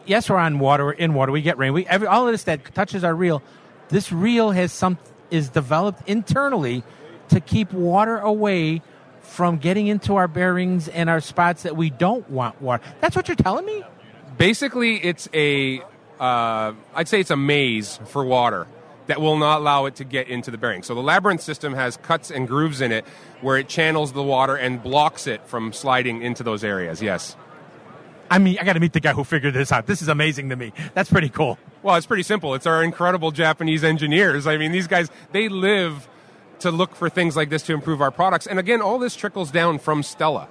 [0.06, 2.44] yes, we're on water, we're in water, we get rain, we every, all of this
[2.44, 3.42] that touches our reel.
[3.90, 4.98] This reel has some
[5.32, 6.84] is developed internally
[7.30, 8.82] to keep water away
[9.22, 12.84] from getting into our bearings and our spots that we don't want water.
[13.02, 13.84] That's what you're telling me.
[14.38, 15.82] Basically, it's a
[16.20, 18.68] uh, I'd say it's a maze for water
[19.08, 20.84] that will not allow it to get into the bearing.
[20.84, 23.06] So the labyrinth system has cuts and grooves in it
[23.42, 27.02] where it channels the water and blocks it from sliding into those areas.
[27.02, 27.36] Yes.
[28.30, 29.86] I mean, I got to meet the guy who figured this out.
[29.86, 30.74] This is amazing to me.
[30.94, 31.60] That's pretty cool.
[31.84, 32.56] Well, it's pretty simple.
[32.56, 34.48] It's our incredible Japanese engineers.
[34.48, 36.10] I mean, these guys, they live
[36.60, 38.48] to look for things like this to improve our products.
[38.48, 40.48] And again, all this trickles down from Stella.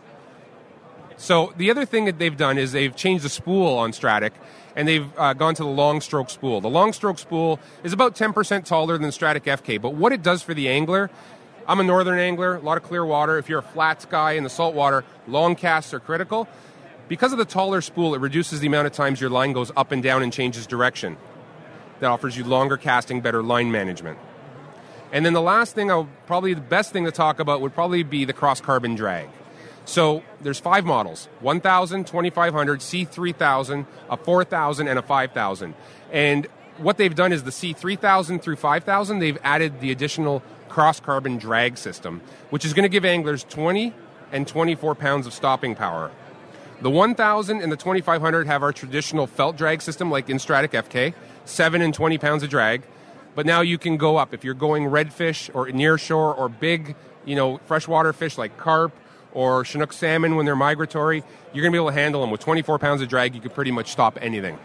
[1.16, 4.32] So the other thing that they've done is they've changed the spool on Stradic,
[4.76, 6.60] and they've uh, gone to the long stroke spool.
[6.60, 10.42] The long stroke spool is about 10% taller than Stradic FK, but what it does
[10.42, 11.10] for the angler,
[11.66, 13.38] I'm a northern angler, a lot of clear water.
[13.38, 16.48] If you're a flats guy in the saltwater, long casts are critical.
[17.08, 19.92] Because of the taller spool, it reduces the amount of times your line goes up
[19.92, 21.16] and down and changes direction.
[22.00, 24.18] That offers you longer casting, better line management.
[25.12, 28.02] And then the last thing, I'll, probably the best thing to talk about would probably
[28.02, 29.28] be the cross carbon drag.
[29.84, 35.74] So there's five models 1000, 2500, C3000, a 4000, and a 5000.
[36.12, 36.46] And
[36.78, 41.78] what they've done is the C3000 through 5000, they've added the additional cross carbon drag
[41.78, 42.20] system,
[42.50, 43.92] which is going to give anglers 20
[44.32, 46.10] and 24 pounds of stopping power.
[46.80, 51.14] The 1000 and the 2500 have our traditional felt drag system like in Stradic FK,
[51.44, 52.82] 7 and 20 pounds of drag.
[53.34, 56.96] But now you can go up if you're going redfish or near shore or big,
[57.24, 58.92] you know, freshwater fish like carp
[59.34, 61.22] or Chinook salmon when they're migratory,
[61.52, 63.34] you're going to be able to handle them with 24 pounds of drag.
[63.34, 64.58] You could pretty much stop anything.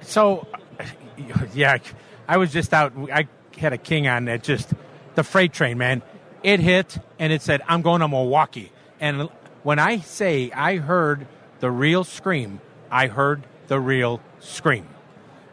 [0.00, 0.46] So,
[1.54, 1.78] yeah,
[2.28, 2.92] I was just out.
[3.12, 4.42] I had a king on that.
[4.42, 4.72] Just
[5.14, 6.02] the freight train, man.
[6.42, 9.28] It hit and it said, "I'm going to Milwaukee." And
[9.62, 11.26] when I say I heard
[11.60, 12.60] the reel scream,
[12.90, 14.86] I heard the reel scream.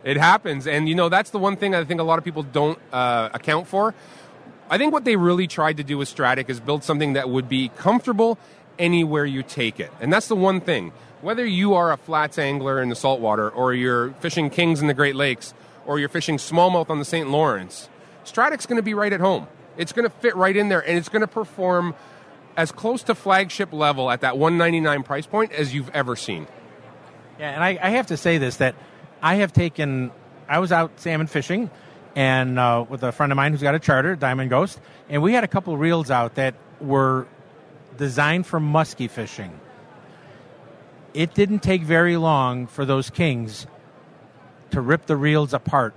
[0.03, 2.43] It happens, and you know that's the one thing I think a lot of people
[2.43, 3.95] don't uh, account for.
[4.74, 7.47] I think what they really tried to do with Stradic is build something that would
[7.47, 8.39] be comfortable
[8.80, 10.93] anywhere you take it, and that's the one thing.
[11.21, 14.95] Whether you are a flats angler in the saltwater, or you're fishing kings in the
[14.95, 15.53] Great Lakes,
[15.86, 17.30] or you're fishing smallmouth on the St.
[17.30, 17.88] Lawrence,
[18.26, 19.45] Stradic's going to be right at home.
[19.78, 21.93] It's going to fit right in there, and it's going to perform
[22.57, 26.47] as close to flagship level at that 199 price point as you've ever seen.
[27.38, 28.74] Yeah, and I, I have to say this that
[29.21, 30.09] I have taken.
[30.49, 31.69] I was out salmon fishing,
[32.16, 35.34] and uh, with a friend of mine who's got a charter, Diamond Ghost, and we
[35.34, 37.28] had a couple reels out that were
[37.97, 39.59] designed for musky fishing.
[41.14, 43.68] It didn't take very long for those kings
[44.72, 45.93] to rip the reels apart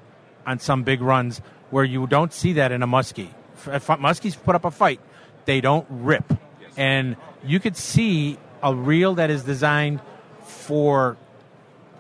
[0.47, 1.41] on some big runs
[1.71, 3.31] where you don't see that in a muskie.
[3.67, 5.01] If muskies put up a fight,
[5.47, 6.33] they don't rip,
[6.77, 10.01] and you could see a reel that is designed
[10.43, 11.17] for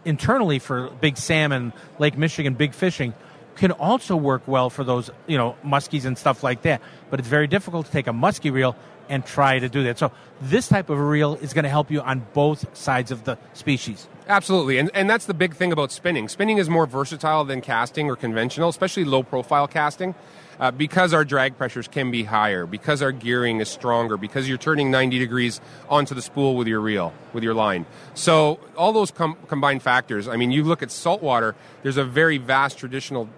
[0.04, 3.14] internally for big salmon, Lake Michigan, big fishing,
[3.56, 6.80] can also work well for those, you know, muskies and stuff like that.
[7.10, 8.76] But it's very difficult to take a muskie reel
[9.08, 9.98] and try to do that.
[9.98, 13.38] So this type of reel is going to help you on both sides of the
[13.52, 14.08] species.
[14.28, 16.28] Absolutely, and, and that's the big thing about spinning.
[16.28, 20.14] Spinning is more versatile than casting or conventional, especially low profile casting.
[20.58, 24.56] Uh, because our drag pressures can be higher, because our gearing is stronger, because you're
[24.56, 27.84] turning 90 degrees onto the spool with your reel, with your line.
[28.14, 32.38] So, all those com- combined factors, I mean, you look at saltwater, there's a very
[32.38, 33.28] vast traditional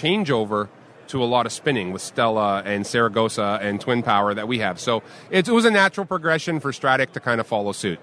[0.00, 0.68] changeover
[1.08, 4.78] to a lot of spinning with Stella and Saragosa and Twin Power that we have.
[4.78, 7.98] So, it, it was a natural progression for Stradic to kind of follow suit.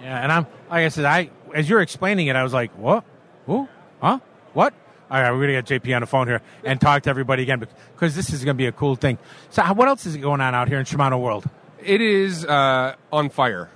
[0.00, 3.04] Yeah, and I'm, like I said, I, as you're explaining it, I was like, what?
[3.46, 3.68] Who?
[4.00, 4.18] Huh?
[4.52, 4.74] What?
[5.10, 7.42] All right, we're going to get JP on the phone here and talk to everybody
[7.42, 9.18] again because this is going to be a cool thing.
[9.50, 11.44] So, what else is going on out here in Shimano World?
[11.82, 13.68] It is uh, on fire.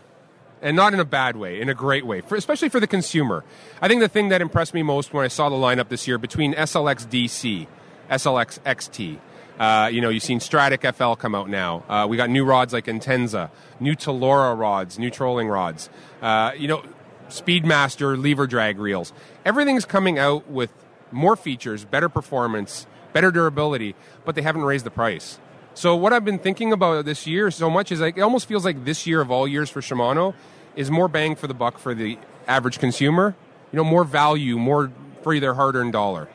[0.64, 3.44] And not in a bad way, in a great way, for, especially for the consumer.
[3.80, 6.18] I think the thing that impressed me most when I saw the lineup this year
[6.18, 7.68] between SLX DC,
[8.10, 9.18] SLX XT,
[9.58, 11.84] uh, you know, you've seen Stradic FL come out now.
[11.88, 15.88] Uh, we got new rods like Intenza, new Talora rods, new trolling rods.
[16.20, 16.82] Uh, you know,
[17.28, 19.12] Speedmaster lever drag reels.
[19.44, 20.72] Everything's coming out with
[21.12, 23.94] more features, better performance, better durability,
[24.24, 25.38] but they haven't raised the price.
[25.74, 28.64] So what I've been thinking about this year so much is like it almost feels
[28.64, 30.34] like this year of all years for Shimano
[30.76, 33.34] is more bang for the buck for the average consumer.
[33.72, 34.90] you know, more value, more
[35.22, 36.28] for their hard-earned dollar.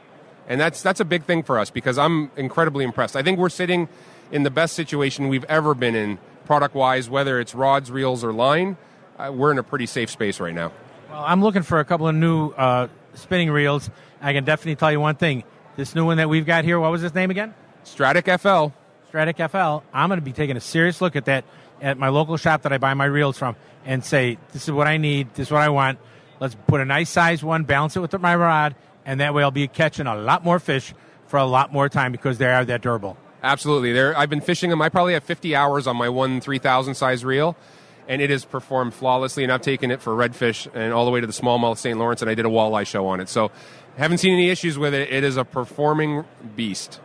[0.48, 3.16] And that's that's a big thing for us because I'm incredibly impressed.
[3.16, 3.88] I think we're sitting
[4.32, 8.76] in the best situation we've ever been in product-wise, whether it's rods, reels, or line.
[9.18, 10.72] Uh, we're in a pretty safe space right now.
[11.10, 13.90] Well, I'm looking for a couple of new uh, spinning reels.
[14.22, 15.44] I can definitely tell you one thing.
[15.76, 17.54] This new one that we've got here, what was his name again?
[17.86, 18.74] Stradic FL.
[19.12, 19.86] Stradic FL.
[19.94, 21.46] I'm going to be taking a serious look at that
[21.82, 24.88] at my local shop that I buy my reels from and say, this is what
[24.88, 26.00] I need, this is what I want.
[26.40, 28.76] Let's put a nice size one, balance it with my rod,
[29.06, 30.94] and that way I'll be catching a lot more fish
[31.28, 33.18] for a lot more time because they are that durable.
[33.44, 33.94] Absolutely.
[33.94, 34.82] There, I've been fishing them.
[34.82, 37.56] I probably have 50 hours on my one 3,000 size reel,
[38.08, 39.44] and it has performed flawlessly.
[39.44, 41.98] And I've taken it for redfish and all the way to the smallmouth St.
[41.98, 43.30] Lawrence, and I did a walleye show on it.
[43.30, 43.52] So,
[43.98, 45.12] haven't seen any issues with it.
[45.12, 46.24] It is a performing
[46.56, 47.00] beast.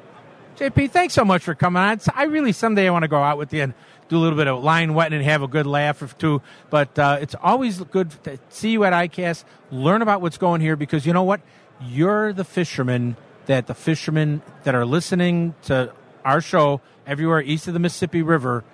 [0.56, 1.98] JP, thanks so much for coming on.
[2.14, 3.74] I really someday I want to go out with you and
[4.08, 6.42] do a little bit of line wetting and have a good laugh or two.
[6.70, 10.76] But uh, it's always good to see you at ICAST, learn about what's going here
[10.76, 11.40] because you know what?
[11.80, 15.92] You're the fisherman that the fishermen that are listening to
[16.24, 18.64] our show everywhere east of the Mississippi River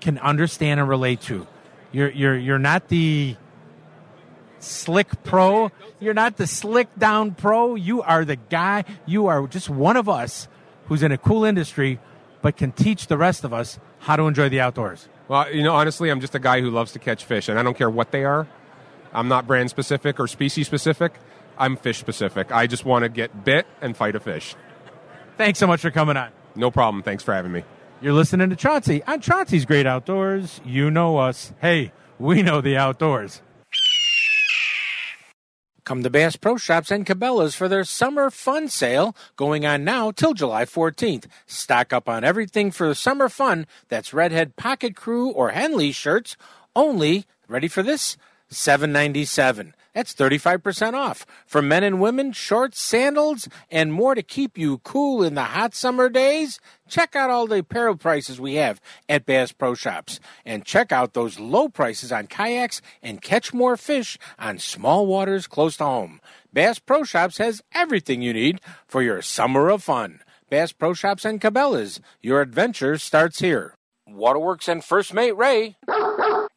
[0.00, 1.46] can understand and relate to.
[1.92, 3.36] You're you're you're not the
[4.58, 5.70] slick pro.
[6.00, 7.74] You're not the slick down pro.
[7.74, 8.84] You are the guy.
[9.06, 10.48] You are just one of us
[10.86, 11.98] who's in a cool industry,
[12.42, 15.08] but can teach the rest of us how to enjoy the outdoors.
[15.26, 17.64] Well, you know, honestly, I'm just a guy who loves to catch fish, and I
[17.64, 18.46] don't care what they are.
[19.12, 21.14] I'm not brand specific or species specific.
[21.58, 22.52] I'm fish specific.
[22.52, 24.54] I just want to get bit and fight a fish.
[25.36, 26.30] Thanks so much for coming on.
[26.54, 27.02] No problem.
[27.02, 27.64] Thanks for having me.
[28.00, 30.60] You're listening to Chauncey on Chauncey's Great Outdoors.
[30.64, 31.52] You know us.
[31.60, 31.90] Hey,
[32.20, 33.42] we know the outdoors.
[35.86, 40.10] Come to Bass Pro Shops and Cabela's for their summer fun sale going on now
[40.10, 41.26] till July 14th.
[41.46, 43.68] Stock up on everything for summer fun.
[43.88, 46.36] That's Redhead Pocket Crew or Henley shirts.
[46.74, 48.16] Only, ready for this?
[48.48, 49.75] 797.
[49.96, 51.24] That's 35% off.
[51.46, 55.74] For men and women, shorts, sandals, and more to keep you cool in the hot
[55.74, 56.60] summer days.
[56.86, 58.78] Check out all the apparel prices we have
[59.08, 60.20] at Bass Pro Shops.
[60.44, 65.46] And check out those low prices on kayaks and catch more fish on small waters
[65.46, 66.20] close to home.
[66.52, 70.20] Bass Pro Shops has everything you need for your summer of fun.
[70.50, 72.02] Bass Pro Shops and Cabela's.
[72.20, 73.76] Your adventure starts here.
[74.06, 75.76] Waterworks and First Mate Ray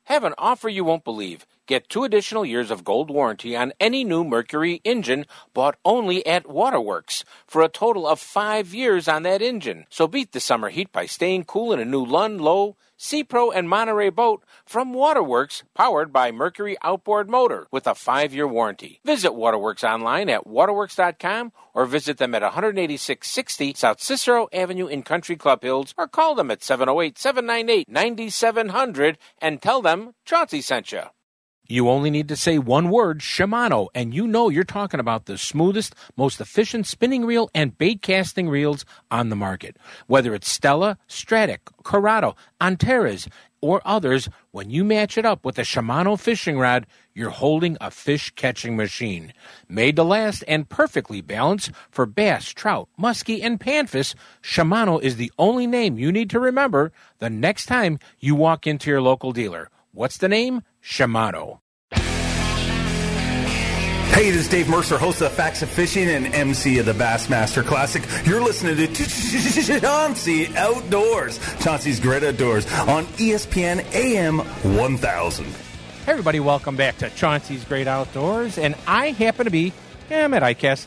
[0.04, 1.46] have an offer you won't believe.
[1.70, 6.50] Get two additional years of gold warranty on any new Mercury engine bought only at
[6.50, 9.86] Waterworks for a total of five years on that engine.
[9.88, 13.52] So beat the summer heat by staying cool in a new Lund, Lowe, Sea Pro,
[13.52, 19.00] and Monterey boat from Waterworks, powered by Mercury outboard motor with a five year warranty.
[19.06, 25.36] Visit Waterworks online at waterworks.com or visit them at 18660 South Cicero Avenue in Country
[25.36, 31.04] Club Hills or call them at 708 798 9700 and tell them Chauncey sent you.
[31.72, 35.38] You only need to say one word, Shimano, and you know you're talking about the
[35.38, 39.78] smoothest, most efficient spinning reel and bait casting reels on the market.
[40.08, 43.28] Whether it's Stella, Stradic, Curado, Antares,
[43.62, 47.92] or others, when you match it up with a Shimano fishing rod, you're holding a
[47.92, 49.32] fish catching machine.
[49.68, 55.32] Made to last and perfectly balanced for bass, trout, muskie, and panfish, Shimano is the
[55.38, 59.70] only name you need to remember the next time you walk into your local dealer.
[59.92, 60.62] What's the name?
[60.84, 61.62] Shimano.
[64.14, 67.66] Hey, this is Dave Mercer, host of Facts of Fishing and MC of the Bassmaster
[67.66, 68.04] Classic.
[68.24, 75.46] You're listening to Chauncey Outdoors, Chauncey's Great Outdoors on ESPN AM 1000.
[75.46, 75.54] Hey,
[76.06, 78.60] everybody, welcome back to Chauncey's Great Outdoors.
[78.60, 79.74] And I happen to be,
[80.12, 80.86] yeah, I'm at ICAST.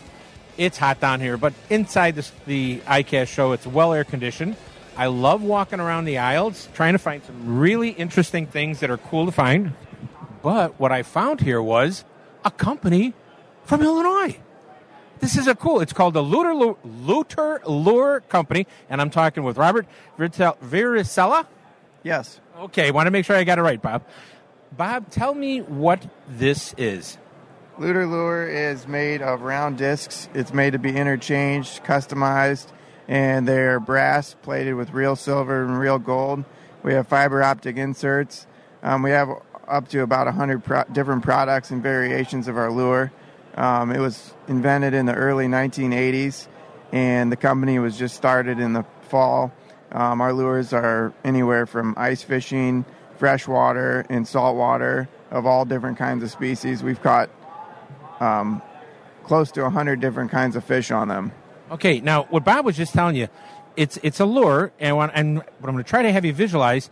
[0.58, 4.56] It's hot down here, but inside this, the ICAST show, it's well air conditioned.
[4.96, 8.98] I love walking around the aisles, trying to find some really interesting things that are
[8.98, 9.72] cool to find.
[10.42, 12.04] But what I found here was
[12.44, 13.14] a company
[13.64, 14.38] from Illinois.
[15.20, 15.80] This is a cool.
[15.80, 19.86] It's called the Looter Lure, Looter Lure Company, and I'm talking with Robert
[20.18, 21.46] Viricella.
[22.02, 22.40] Yes.
[22.58, 24.04] Okay, want to make sure I got it right, Bob.
[24.76, 27.18] Bob, tell me what this is.
[27.78, 30.28] Looter Lure is made of round discs.
[30.34, 32.66] It's made to be interchanged, customized,
[33.08, 36.44] and they're brass plated with real silver and real gold.
[36.82, 38.46] We have fiber optic inserts.
[38.82, 39.28] Um, we have
[39.68, 43.12] up to about 100 pro- different products and variations of our lure.
[43.54, 46.48] Um, it was invented in the early 1980s,
[46.90, 49.52] and the company was just started in the fall.
[49.92, 52.84] Um, our lures are anywhere from ice fishing,
[53.18, 56.82] freshwater, and saltwater of all different kinds of species.
[56.82, 57.30] We've caught
[58.20, 58.62] um,
[59.24, 61.32] close to 100 different kinds of fish on them.
[61.72, 63.28] Okay, now what Bob was just telling you,
[63.76, 66.34] it's it's a lure, and what, and what I'm going to try to have you
[66.34, 66.90] visualize.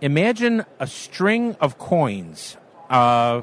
[0.00, 2.56] Imagine a string of coins,
[2.88, 3.42] uh,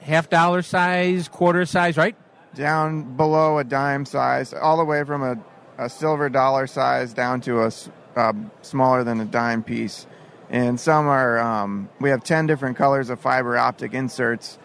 [0.00, 2.16] half dollar size, quarter size, right?
[2.56, 5.36] Down below a dime size, all the way from a,
[5.78, 7.72] a silver dollar size down to a
[8.16, 8.32] uh,
[8.62, 10.06] smaller than a dime piece.
[10.48, 14.58] And some are, um, we have 10 different colors of fiber optic inserts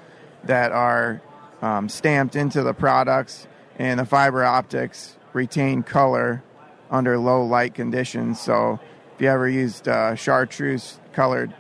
[0.45, 1.21] that are
[1.61, 3.47] um, stamped into the products,
[3.77, 6.43] and the fiber optics retain color
[6.89, 8.39] under low light conditions.
[8.39, 8.79] So
[9.15, 11.53] if you ever used uh, chartreuse colored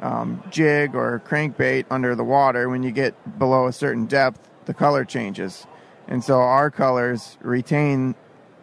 [0.00, 4.74] um, jig or crankbait under the water, when you get below a certain depth, the
[4.74, 5.66] color changes.
[6.08, 8.14] And so our colors retain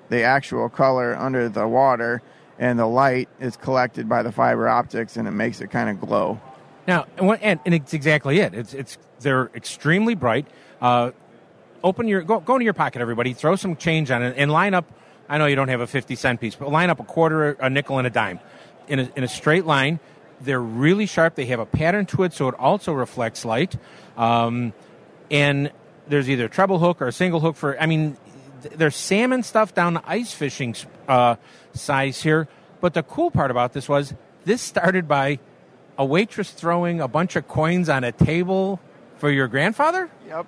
[0.10, 2.22] the actual color under the water,
[2.58, 6.00] and the light is collected by the fiber optics, and it makes it kind of
[6.02, 6.40] glow.
[6.88, 8.54] Now, and, and, and it's exactly it.
[8.54, 10.48] It's it's they're extremely bright.
[10.82, 11.12] Uh,
[11.84, 13.34] open your go go into your pocket, everybody.
[13.34, 14.86] Throw some change on it and line up.
[15.27, 17.69] I know you don't have a fifty cent piece, but line up a quarter, a
[17.69, 18.39] nickel, and a dime
[18.88, 19.99] in a, in a straight line.
[20.41, 21.36] They're really sharp.
[21.36, 23.75] They have a pattern to it, so it also reflects light.
[24.17, 24.73] Um,
[25.30, 25.71] and
[26.07, 27.80] there's either a treble hook or a single hook for.
[27.80, 28.17] I mean,
[28.61, 30.75] there's salmon stuff down to ice fishing
[31.07, 31.36] uh,
[31.73, 32.47] size here.
[32.82, 34.13] But the cool part about this was
[34.45, 35.39] this started by
[35.97, 38.80] a waitress throwing a bunch of coins on a table
[39.17, 40.09] for your grandfather.
[40.27, 40.47] Yep.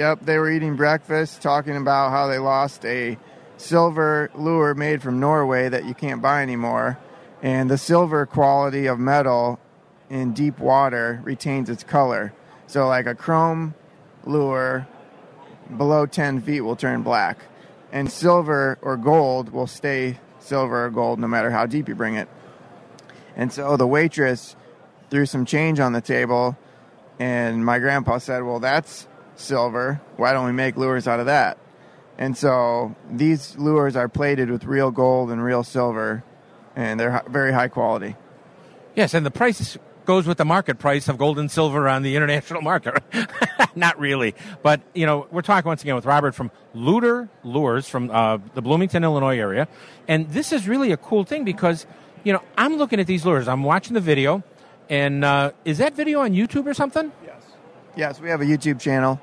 [0.00, 3.18] Yep, they were eating breakfast, talking about how they lost a
[3.58, 6.98] silver lure made from Norway that you can't buy anymore.
[7.42, 9.60] And the silver quality of metal
[10.08, 12.32] in deep water retains its color.
[12.66, 13.74] So, like a chrome
[14.24, 14.88] lure
[15.76, 17.36] below 10 feet will turn black,
[17.92, 22.14] and silver or gold will stay silver or gold no matter how deep you bring
[22.14, 22.30] it.
[23.36, 24.56] And so the waitress
[25.10, 26.56] threw some change on the table,
[27.18, 29.06] and my grandpa said, Well, that's
[29.40, 30.00] silver.
[30.16, 31.58] Why don't we make lures out of that?
[32.18, 36.22] And so these lures are plated with real gold and real silver,
[36.76, 38.14] and they're very high quality.
[38.94, 42.16] Yes, and the price goes with the market price of gold and silver on the
[42.16, 43.02] international market.
[43.74, 48.10] Not really, but you know, we're talking once again with Robert from Looter Lures from
[48.10, 49.66] uh, the Bloomington, Illinois area,
[50.06, 51.86] and this is really a cool thing because
[52.24, 54.42] you know I'm looking at these lures, I'm watching the video,
[54.90, 57.12] and uh, is that video on YouTube or something?
[57.24, 57.42] Yes.
[57.96, 59.20] Yes, we have a YouTube channel.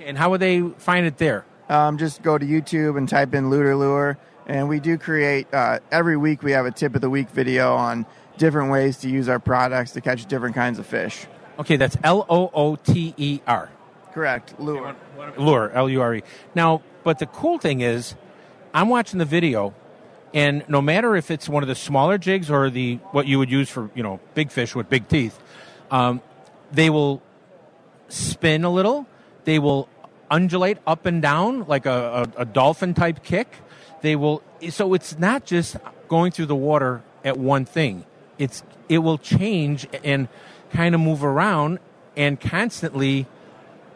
[0.00, 1.44] Okay, and how would they find it there?
[1.68, 5.80] Um, just go to YouTube and type in Looter Lure, and we do create uh,
[5.92, 6.42] every week.
[6.42, 8.06] We have a tip of the week video on
[8.38, 11.26] different ways to use our products to catch different kinds of fish.
[11.58, 13.68] Okay, that's L O O T E R.
[14.14, 14.96] Correct, lure.
[15.36, 16.22] Lure, L U R E.
[16.54, 18.14] Now, but the cool thing is,
[18.72, 19.74] I'm watching the video,
[20.32, 23.50] and no matter if it's one of the smaller jigs or the what you would
[23.50, 25.38] use for you know big fish with big teeth,
[25.90, 26.22] um,
[26.72, 27.20] they will
[28.08, 29.06] spin a little.
[29.44, 29.88] They will
[30.30, 33.56] undulate up and down like a, a, a dolphin type kick.
[34.02, 34.42] They will.
[34.70, 35.76] So it's not just
[36.08, 38.04] going through the water at one thing.
[38.38, 40.28] It's it will change and
[40.72, 41.78] kind of move around
[42.16, 43.26] and constantly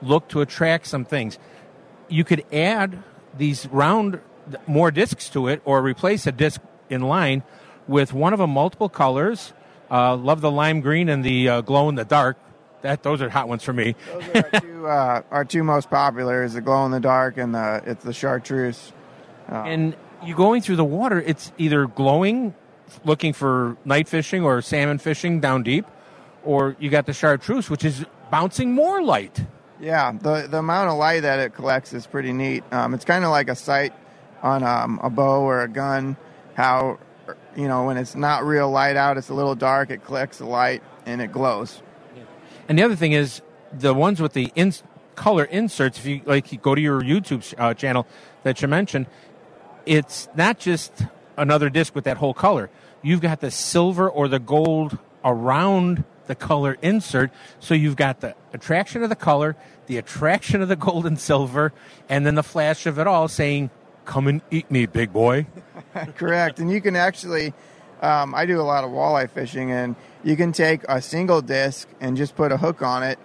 [0.02, 1.38] look to attract some things.
[2.08, 3.02] You could add
[3.36, 4.20] these round
[4.66, 7.42] more discs to it or replace a disc in line
[7.88, 9.52] with one of them multiple colors.
[9.90, 12.36] Uh, love the lime green and the uh, glow in the dark.
[12.84, 13.96] That those are hot ones for me.
[14.12, 17.38] Those are our two, uh, our two most popular is the glow in the dark
[17.38, 18.92] and the it's the chartreuse.
[19.50, 22.54] Uh, and you going through the water, it's either glowing,
[23.02, 25.86] looking for night fishing or salmon fishing down deep,
[26.44, 29.46] or you got the chartreuse, which is bouncing more light.
[29.80, 32.64] Yeah, the the amount of light that it collects is pretty neat.
[32.70, 33.94] Um, it's kind of like a sight
[34.42, 36.18] on um, a bow or a gun.
[36.52, 36.98] How
[37.56, 39.88] you know when it's not real light out, it's a little dark.
[39.88, 41.80] It collects the light and it glows.
[42.68, 43.42] And the other thing is
[43.72, 44.52] the ones with the
[45.14, 45.98] color inserts.
[45.98, 48.06] If you like, you go to your YouTube uh, channel
[48.42, 49.06] that you mentioned,
[49.86, 50.92] it's not just
[51.36, 52.70] another disc with that whole color.
[53.02, 58.34] You've got the silver or the gold around the color insert, so you've got the
[58.54, 59.56] attraction of the color,
[59.86, 61.72] the attraction of the gold and silver,
[62.08, 63.70] and then the flash of it all saying,
[64.06, 65.46] "Come and eat me, big boy."
[66.16, 66.58] Correct.
[66.58, 67.52] And you can actually,
[68.04, 71.88] um, I do a lot of walleye fishing, and you can take a single disc
[72.00, 73.18] and just put a hook on it,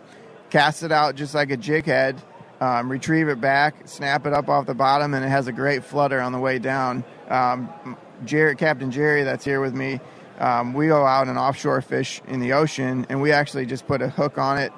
[0.49, 2.21] cast it out just like a jig head,
[2.61, 5.83] um, retrieve it back, snap it up off the bottom, and it has a great
[5.83, 7.03] flutter on the way down.
[7.27, 9.99] Um, Jerry, Captain Jerry, that's here with me,
[10.39, 14.01] um, we go out and offshore fish in the ocean, and we actually just put
[14.01, 14.71] a hook on it,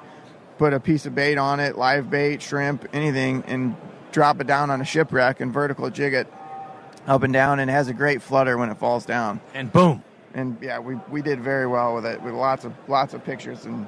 [0.58, 3.76] put a piece of bait on it, live bait, shrimp, anything, and
[4.10, 6.26] drop it down on a shipwreck and vertical jig it
[7.06, 9.40] up and down, and it has a great flutter when it falls down.
[9.54, 10.02] And boom.
[10.34, 13.64] And yeah, we, we did very well with it with lots of lots of pictures
[13.66, 13.86] and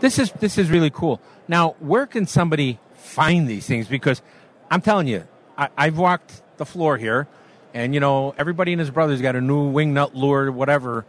[0.00, 1.20] This is this is really cool.
[1.46, 3.86] Now, where can somebody find these things?
[3.86, 4.22] Because
[4.70, 7.28] I'm telling you, I, I've walked the floor here,
[7.72, 11.04] and you know everybody and his brother's got a new wing nut lure, whatever.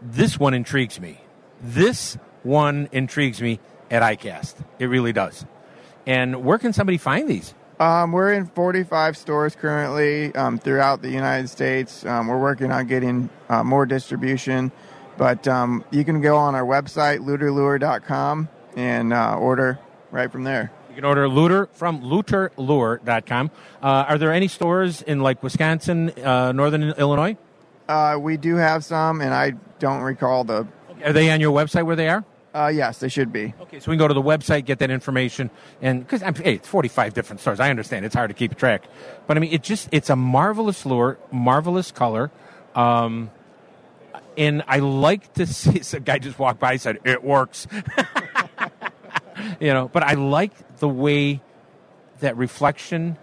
[0.00, 1.20] This one intrigues me.
[1.60, 3.60] This one intrigues me.
[3.90, 4.54] at ICAST.
[4.78, 5.44] It really does.
[6.06, 7.54] And where can somebody find these?
[7.80, 12.04] Um, we're in 45 stores currently um, throughout the United States.
[12.04, 14.72] Um, we're working on getting uh, more distribution,
[15.16, 19.78] but um, you can go on our website, looterlure.com, and uh, order
[20.10, 20.72] right from there.
[20.88, 23.50] You can order looter from looterlure.com.
[23.80, 27.36] Uh, are there any stores in like Wisconsin, uh, Northern Illinois?
[27.88, 30.66] Uh, we do have some, and I don't recall the.
[31.04, 32.24] Are they on your website where they are?
[32.54, 33.54] Uh, yes, they should be.
[33.60, 35.50] Okay, so we can go to the website, get that information,
[35.82, 37.60] and because hey, it's forty-five different stores.
[37.60, 38.84] I understand it's hard to keep track,
[39.26, 42.30] but I mean, it just it's a marvelous lure, marvelous color,
[42.74, 43.30] um,
[44.36, 45.82] and I like to see.
[45.82, 47.66] Some guy just walked by, and said it works,
[49.60, 49.88] you know.
[49.88, 51.42] But I like the way
[52.20, 53.18] that reflection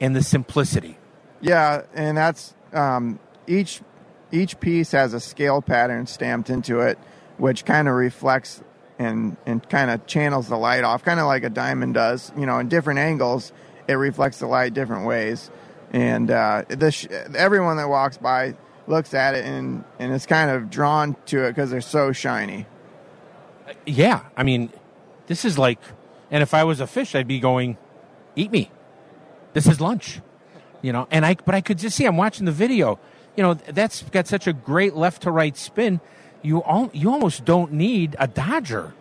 [0.00, 0.98] and the simplicity.
[1.40, 3.82] Yeah, and that's um, each
[4.30, 6.98] each piece has a scale pattern stamped into it,
[7.38, 8.62] which kind of reflects
[8.98, 12.32] and and kind of channels the light off, kind of like a diamond does.
[12.36, 13.52] You know, in different angles,
[13.88, 15.50] it reflects the light different ways,
[15.92, 18.54] and uh, the sh- everyone that walks by
[18.86, 22.66] looks at it and and is kind of drawn to it because they're so shiny.
[23.86, 24.70] Yeah, I mean,
[25.26, 25.78] this is like,
[26.30, 27.78] and if I was a fish, I'd be going,
[28.36, 28.70] eat me.
[29.52, 30.20] This is lunch,
[30.80, 31.06] you know.
[31.10, 32.04] And I, but I could just see.
[32.04, 32.98] I'm watching the video.
[33.36, 36.00] You know, that's got such a great left to right spin.
[36.42, 38.92] You all, you almost don't need a dodger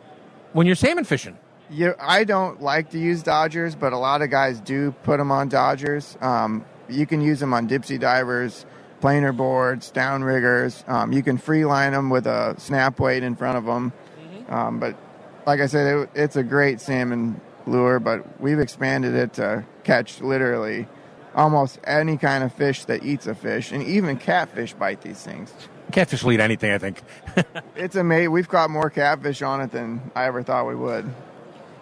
[0.53, 1.37] when you're salmon fishing.
[1.69, 5.31] You, I don't like to use Dodgers, but a lot of guys do put them
[5.31, 6.17] on Dodgers.
[6.19, 8.65] Um, you can use them on dipsy divers,
[8.99, 10.87] planer boards, downriggers.
[10.89, 13.93] Um, you can free line them with a snap weight in front of them.
[14.49, 14.97] Um, but
[15.45, 20.19] like I said, it, it's a great salmon lure, but we've expanded it to catch
[20.19, 20.87] literally
[21.33, 25.53] almost any kind of fish that eats a fish, and even catfish bite these things.
[25.91, 27.01] Catfish will eat anything, I think.
[27.75, 28.31] It's amazing.
[28.31, 31.05] We've caught more catfish on it than I ever thought we would.
[31.05, 31.11] All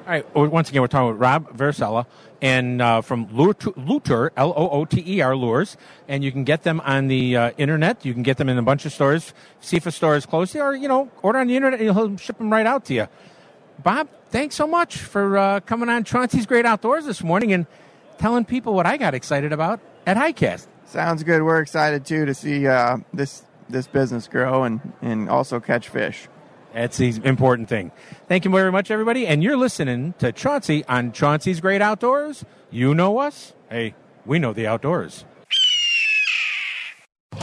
[0.07, 0.35] right.
[0.35, 2.05] Once again, we're talking with Rob Versella
[2.41, 5.75] and uh, from Looter, L O O T E R Lures,
[6.07, 8.05] and you can get them on the uh, internet.
[8.05, 9.33] You can get them in a bunch of stores.
[9.59, 11.81] See if a store is close, or you know, order on the internet.
[11.81, 13.07] and He'll ship them right out to you.
[13.83, 17.65] Bob, thanks so much for uh, coming on Chauncey's Great Outdoors this morning and
[18.17, 20.67] telling people what I got excited about at ICAST.
[20.85, 21.43] Sounds good.
[21.43, 26.27] We're excited too to see uh, this this business grow and and also catch fish.
[26.73, 27.91] That's the important thing.
[28.27, 29.25] Thank you very much, everybody.
[29.25, 32.45] And you're listening to Chauncey on Chauncey's Great Outdoors.
[32.69, 33.53] You know us.
[33.69, 33.95] Hey,
[34.25, 35.25] we know the outdoors.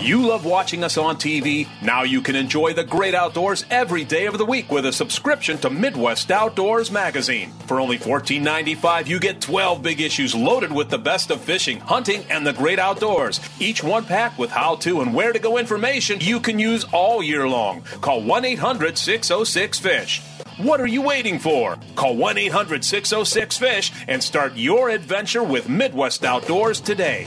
[0.02, 1.66] You love watching us on TV?
[1.82, 5.58] Now you can enjoy the great outdoors every day of the week with a subscription
[5.58, 7.50] to Midwest Outdoors magazine.
[7.66, 12.24] For only $14.95, you get 12 big issues loaded with the best of fishing, hunting,
[12.30, 13.40] and the great outdoors.
[13.58, 17.22] Each one packed with how to and where to go information you can use all
[17.22, 17.82] year long.
[18.00, 20.22] Call 1 800 606 FISH.
[20.58, 21.76] What are you waiting for?
[21.96, 27.26] Call 1 800 606 FISH and start your adventure with Midwest Outdoors today.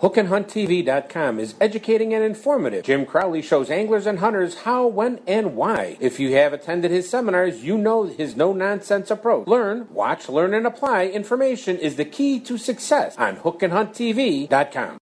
[0.00, 2.84] HookandHuntTV.com is educating and informative.
[2.84, 5.96] Jim Crowley shows anglers and hunters how, when, and why.
[6.00, 9.46] If you have attended his seminars, you know his no nonsense approach.
[9.46, 14.98] Learn, watch, learn, and apply information is the key to success on HookandHuntTV.com.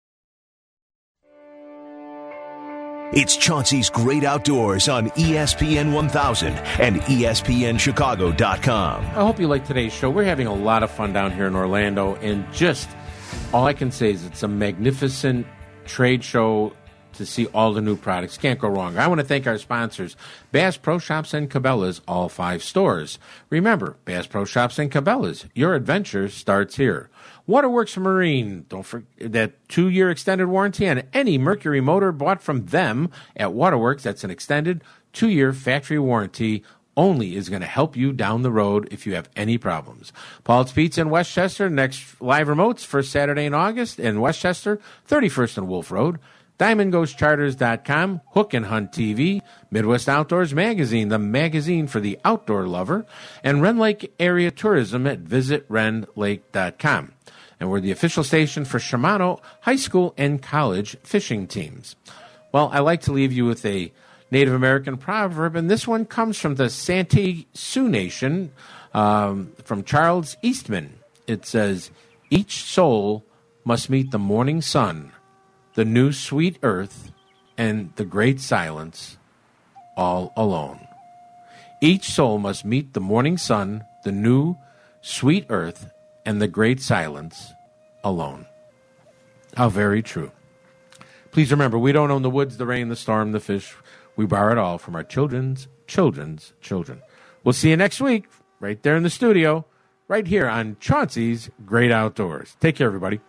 [3.12, 9.04] It's Chauncey's Great Outdoors on ESPN 1000 and ESPNChicago.com.
[9.04, 10.10] I hope you like today's show.
[10.10, 12.88] We're having a lot of fun down here in Orlando, and just
[13.52, 15.46] all I can say is it's a magnificent
[15.84, 16.72] trade show
[17.14, 18.38] to see all the new products.
[18.38, 18.96] Can't go wrong.
[18.96, 20.16] I want to thank our sponsors,
[20.52, 23.18] Bass Pro Shops and Cabela's, all five stores.
[23.50, 27.10] Remember, Bass Pro Shops and Cabela's, your adventure starts here.
[27.46, 32.66] Waterworks Marine, don't forget that two year extended warranty on any Mercury motor bought from
[32.66, 34.04] them at Waterworks.
[34.04, 36.62] That's an extended two year factory warranty
[37.00, 40.12] only is going to help you down the road if you have any problems.
[40.44, 44.78] Paul's Pizza in Westchester, next live remotes for Saturday in August in Westchester,
[45.08, 46.18] 31st and Wolf Road.
[46.58, 49.40] DiamondGhostCharters.com, Hook and Hunt TV,
[49.70, 53.06] Midwest Outdoors Magazine, the magazine for the outdoor lover,
[53.42, 57.12] and Rend Lake Area Tourism at visitrendlake.com.
[57.58, 61.96] And we're the official station for Shimano high school and college fishing teams.
[62.52, 63.90] Well, I like to leave you with a
[64.30, 68.52] Native American proverb, and this one comes from the Santee Sioux Nation
[68.94, 70.94] um, from Charles Eastman.
[71.26, 71.90] It says,
[72.30, 73.24] Each soul
[73.64, 75.12] must meet the morning sun
[75.74, 77.12] the new sweet earth,
[77.56, 79.16] and the great silence,
[79.96, 80.86] all alone.
[81.80, 84.56] Each soul must meet the morning sun, the new
[85.00, 85.90] sweet earth,
[86.26, 87.52] and the great silence
[88.02, 88.46] alone.
[89.56, 90.32] How very true.
[91.30, 93.74] Please remember, we don't own the woods, the rain, the storm, the fish.
[94.16, 97.02] We borrow it all from our children's children's children.
[97.42, 98.26] We'll see you next week,
[98.60, 99.64] right there in the studio,
[100.08, 102.56] right here on Chauncey's Great Outdoors.
[102.60, 103.20] Take care, everybody.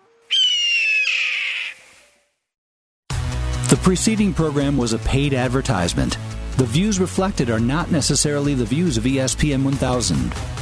[3.10, 6.18] The preceding program was a paid advertisement.
[6.58, 10.61] The views reflected are not necessarily the views of ESPN 1000.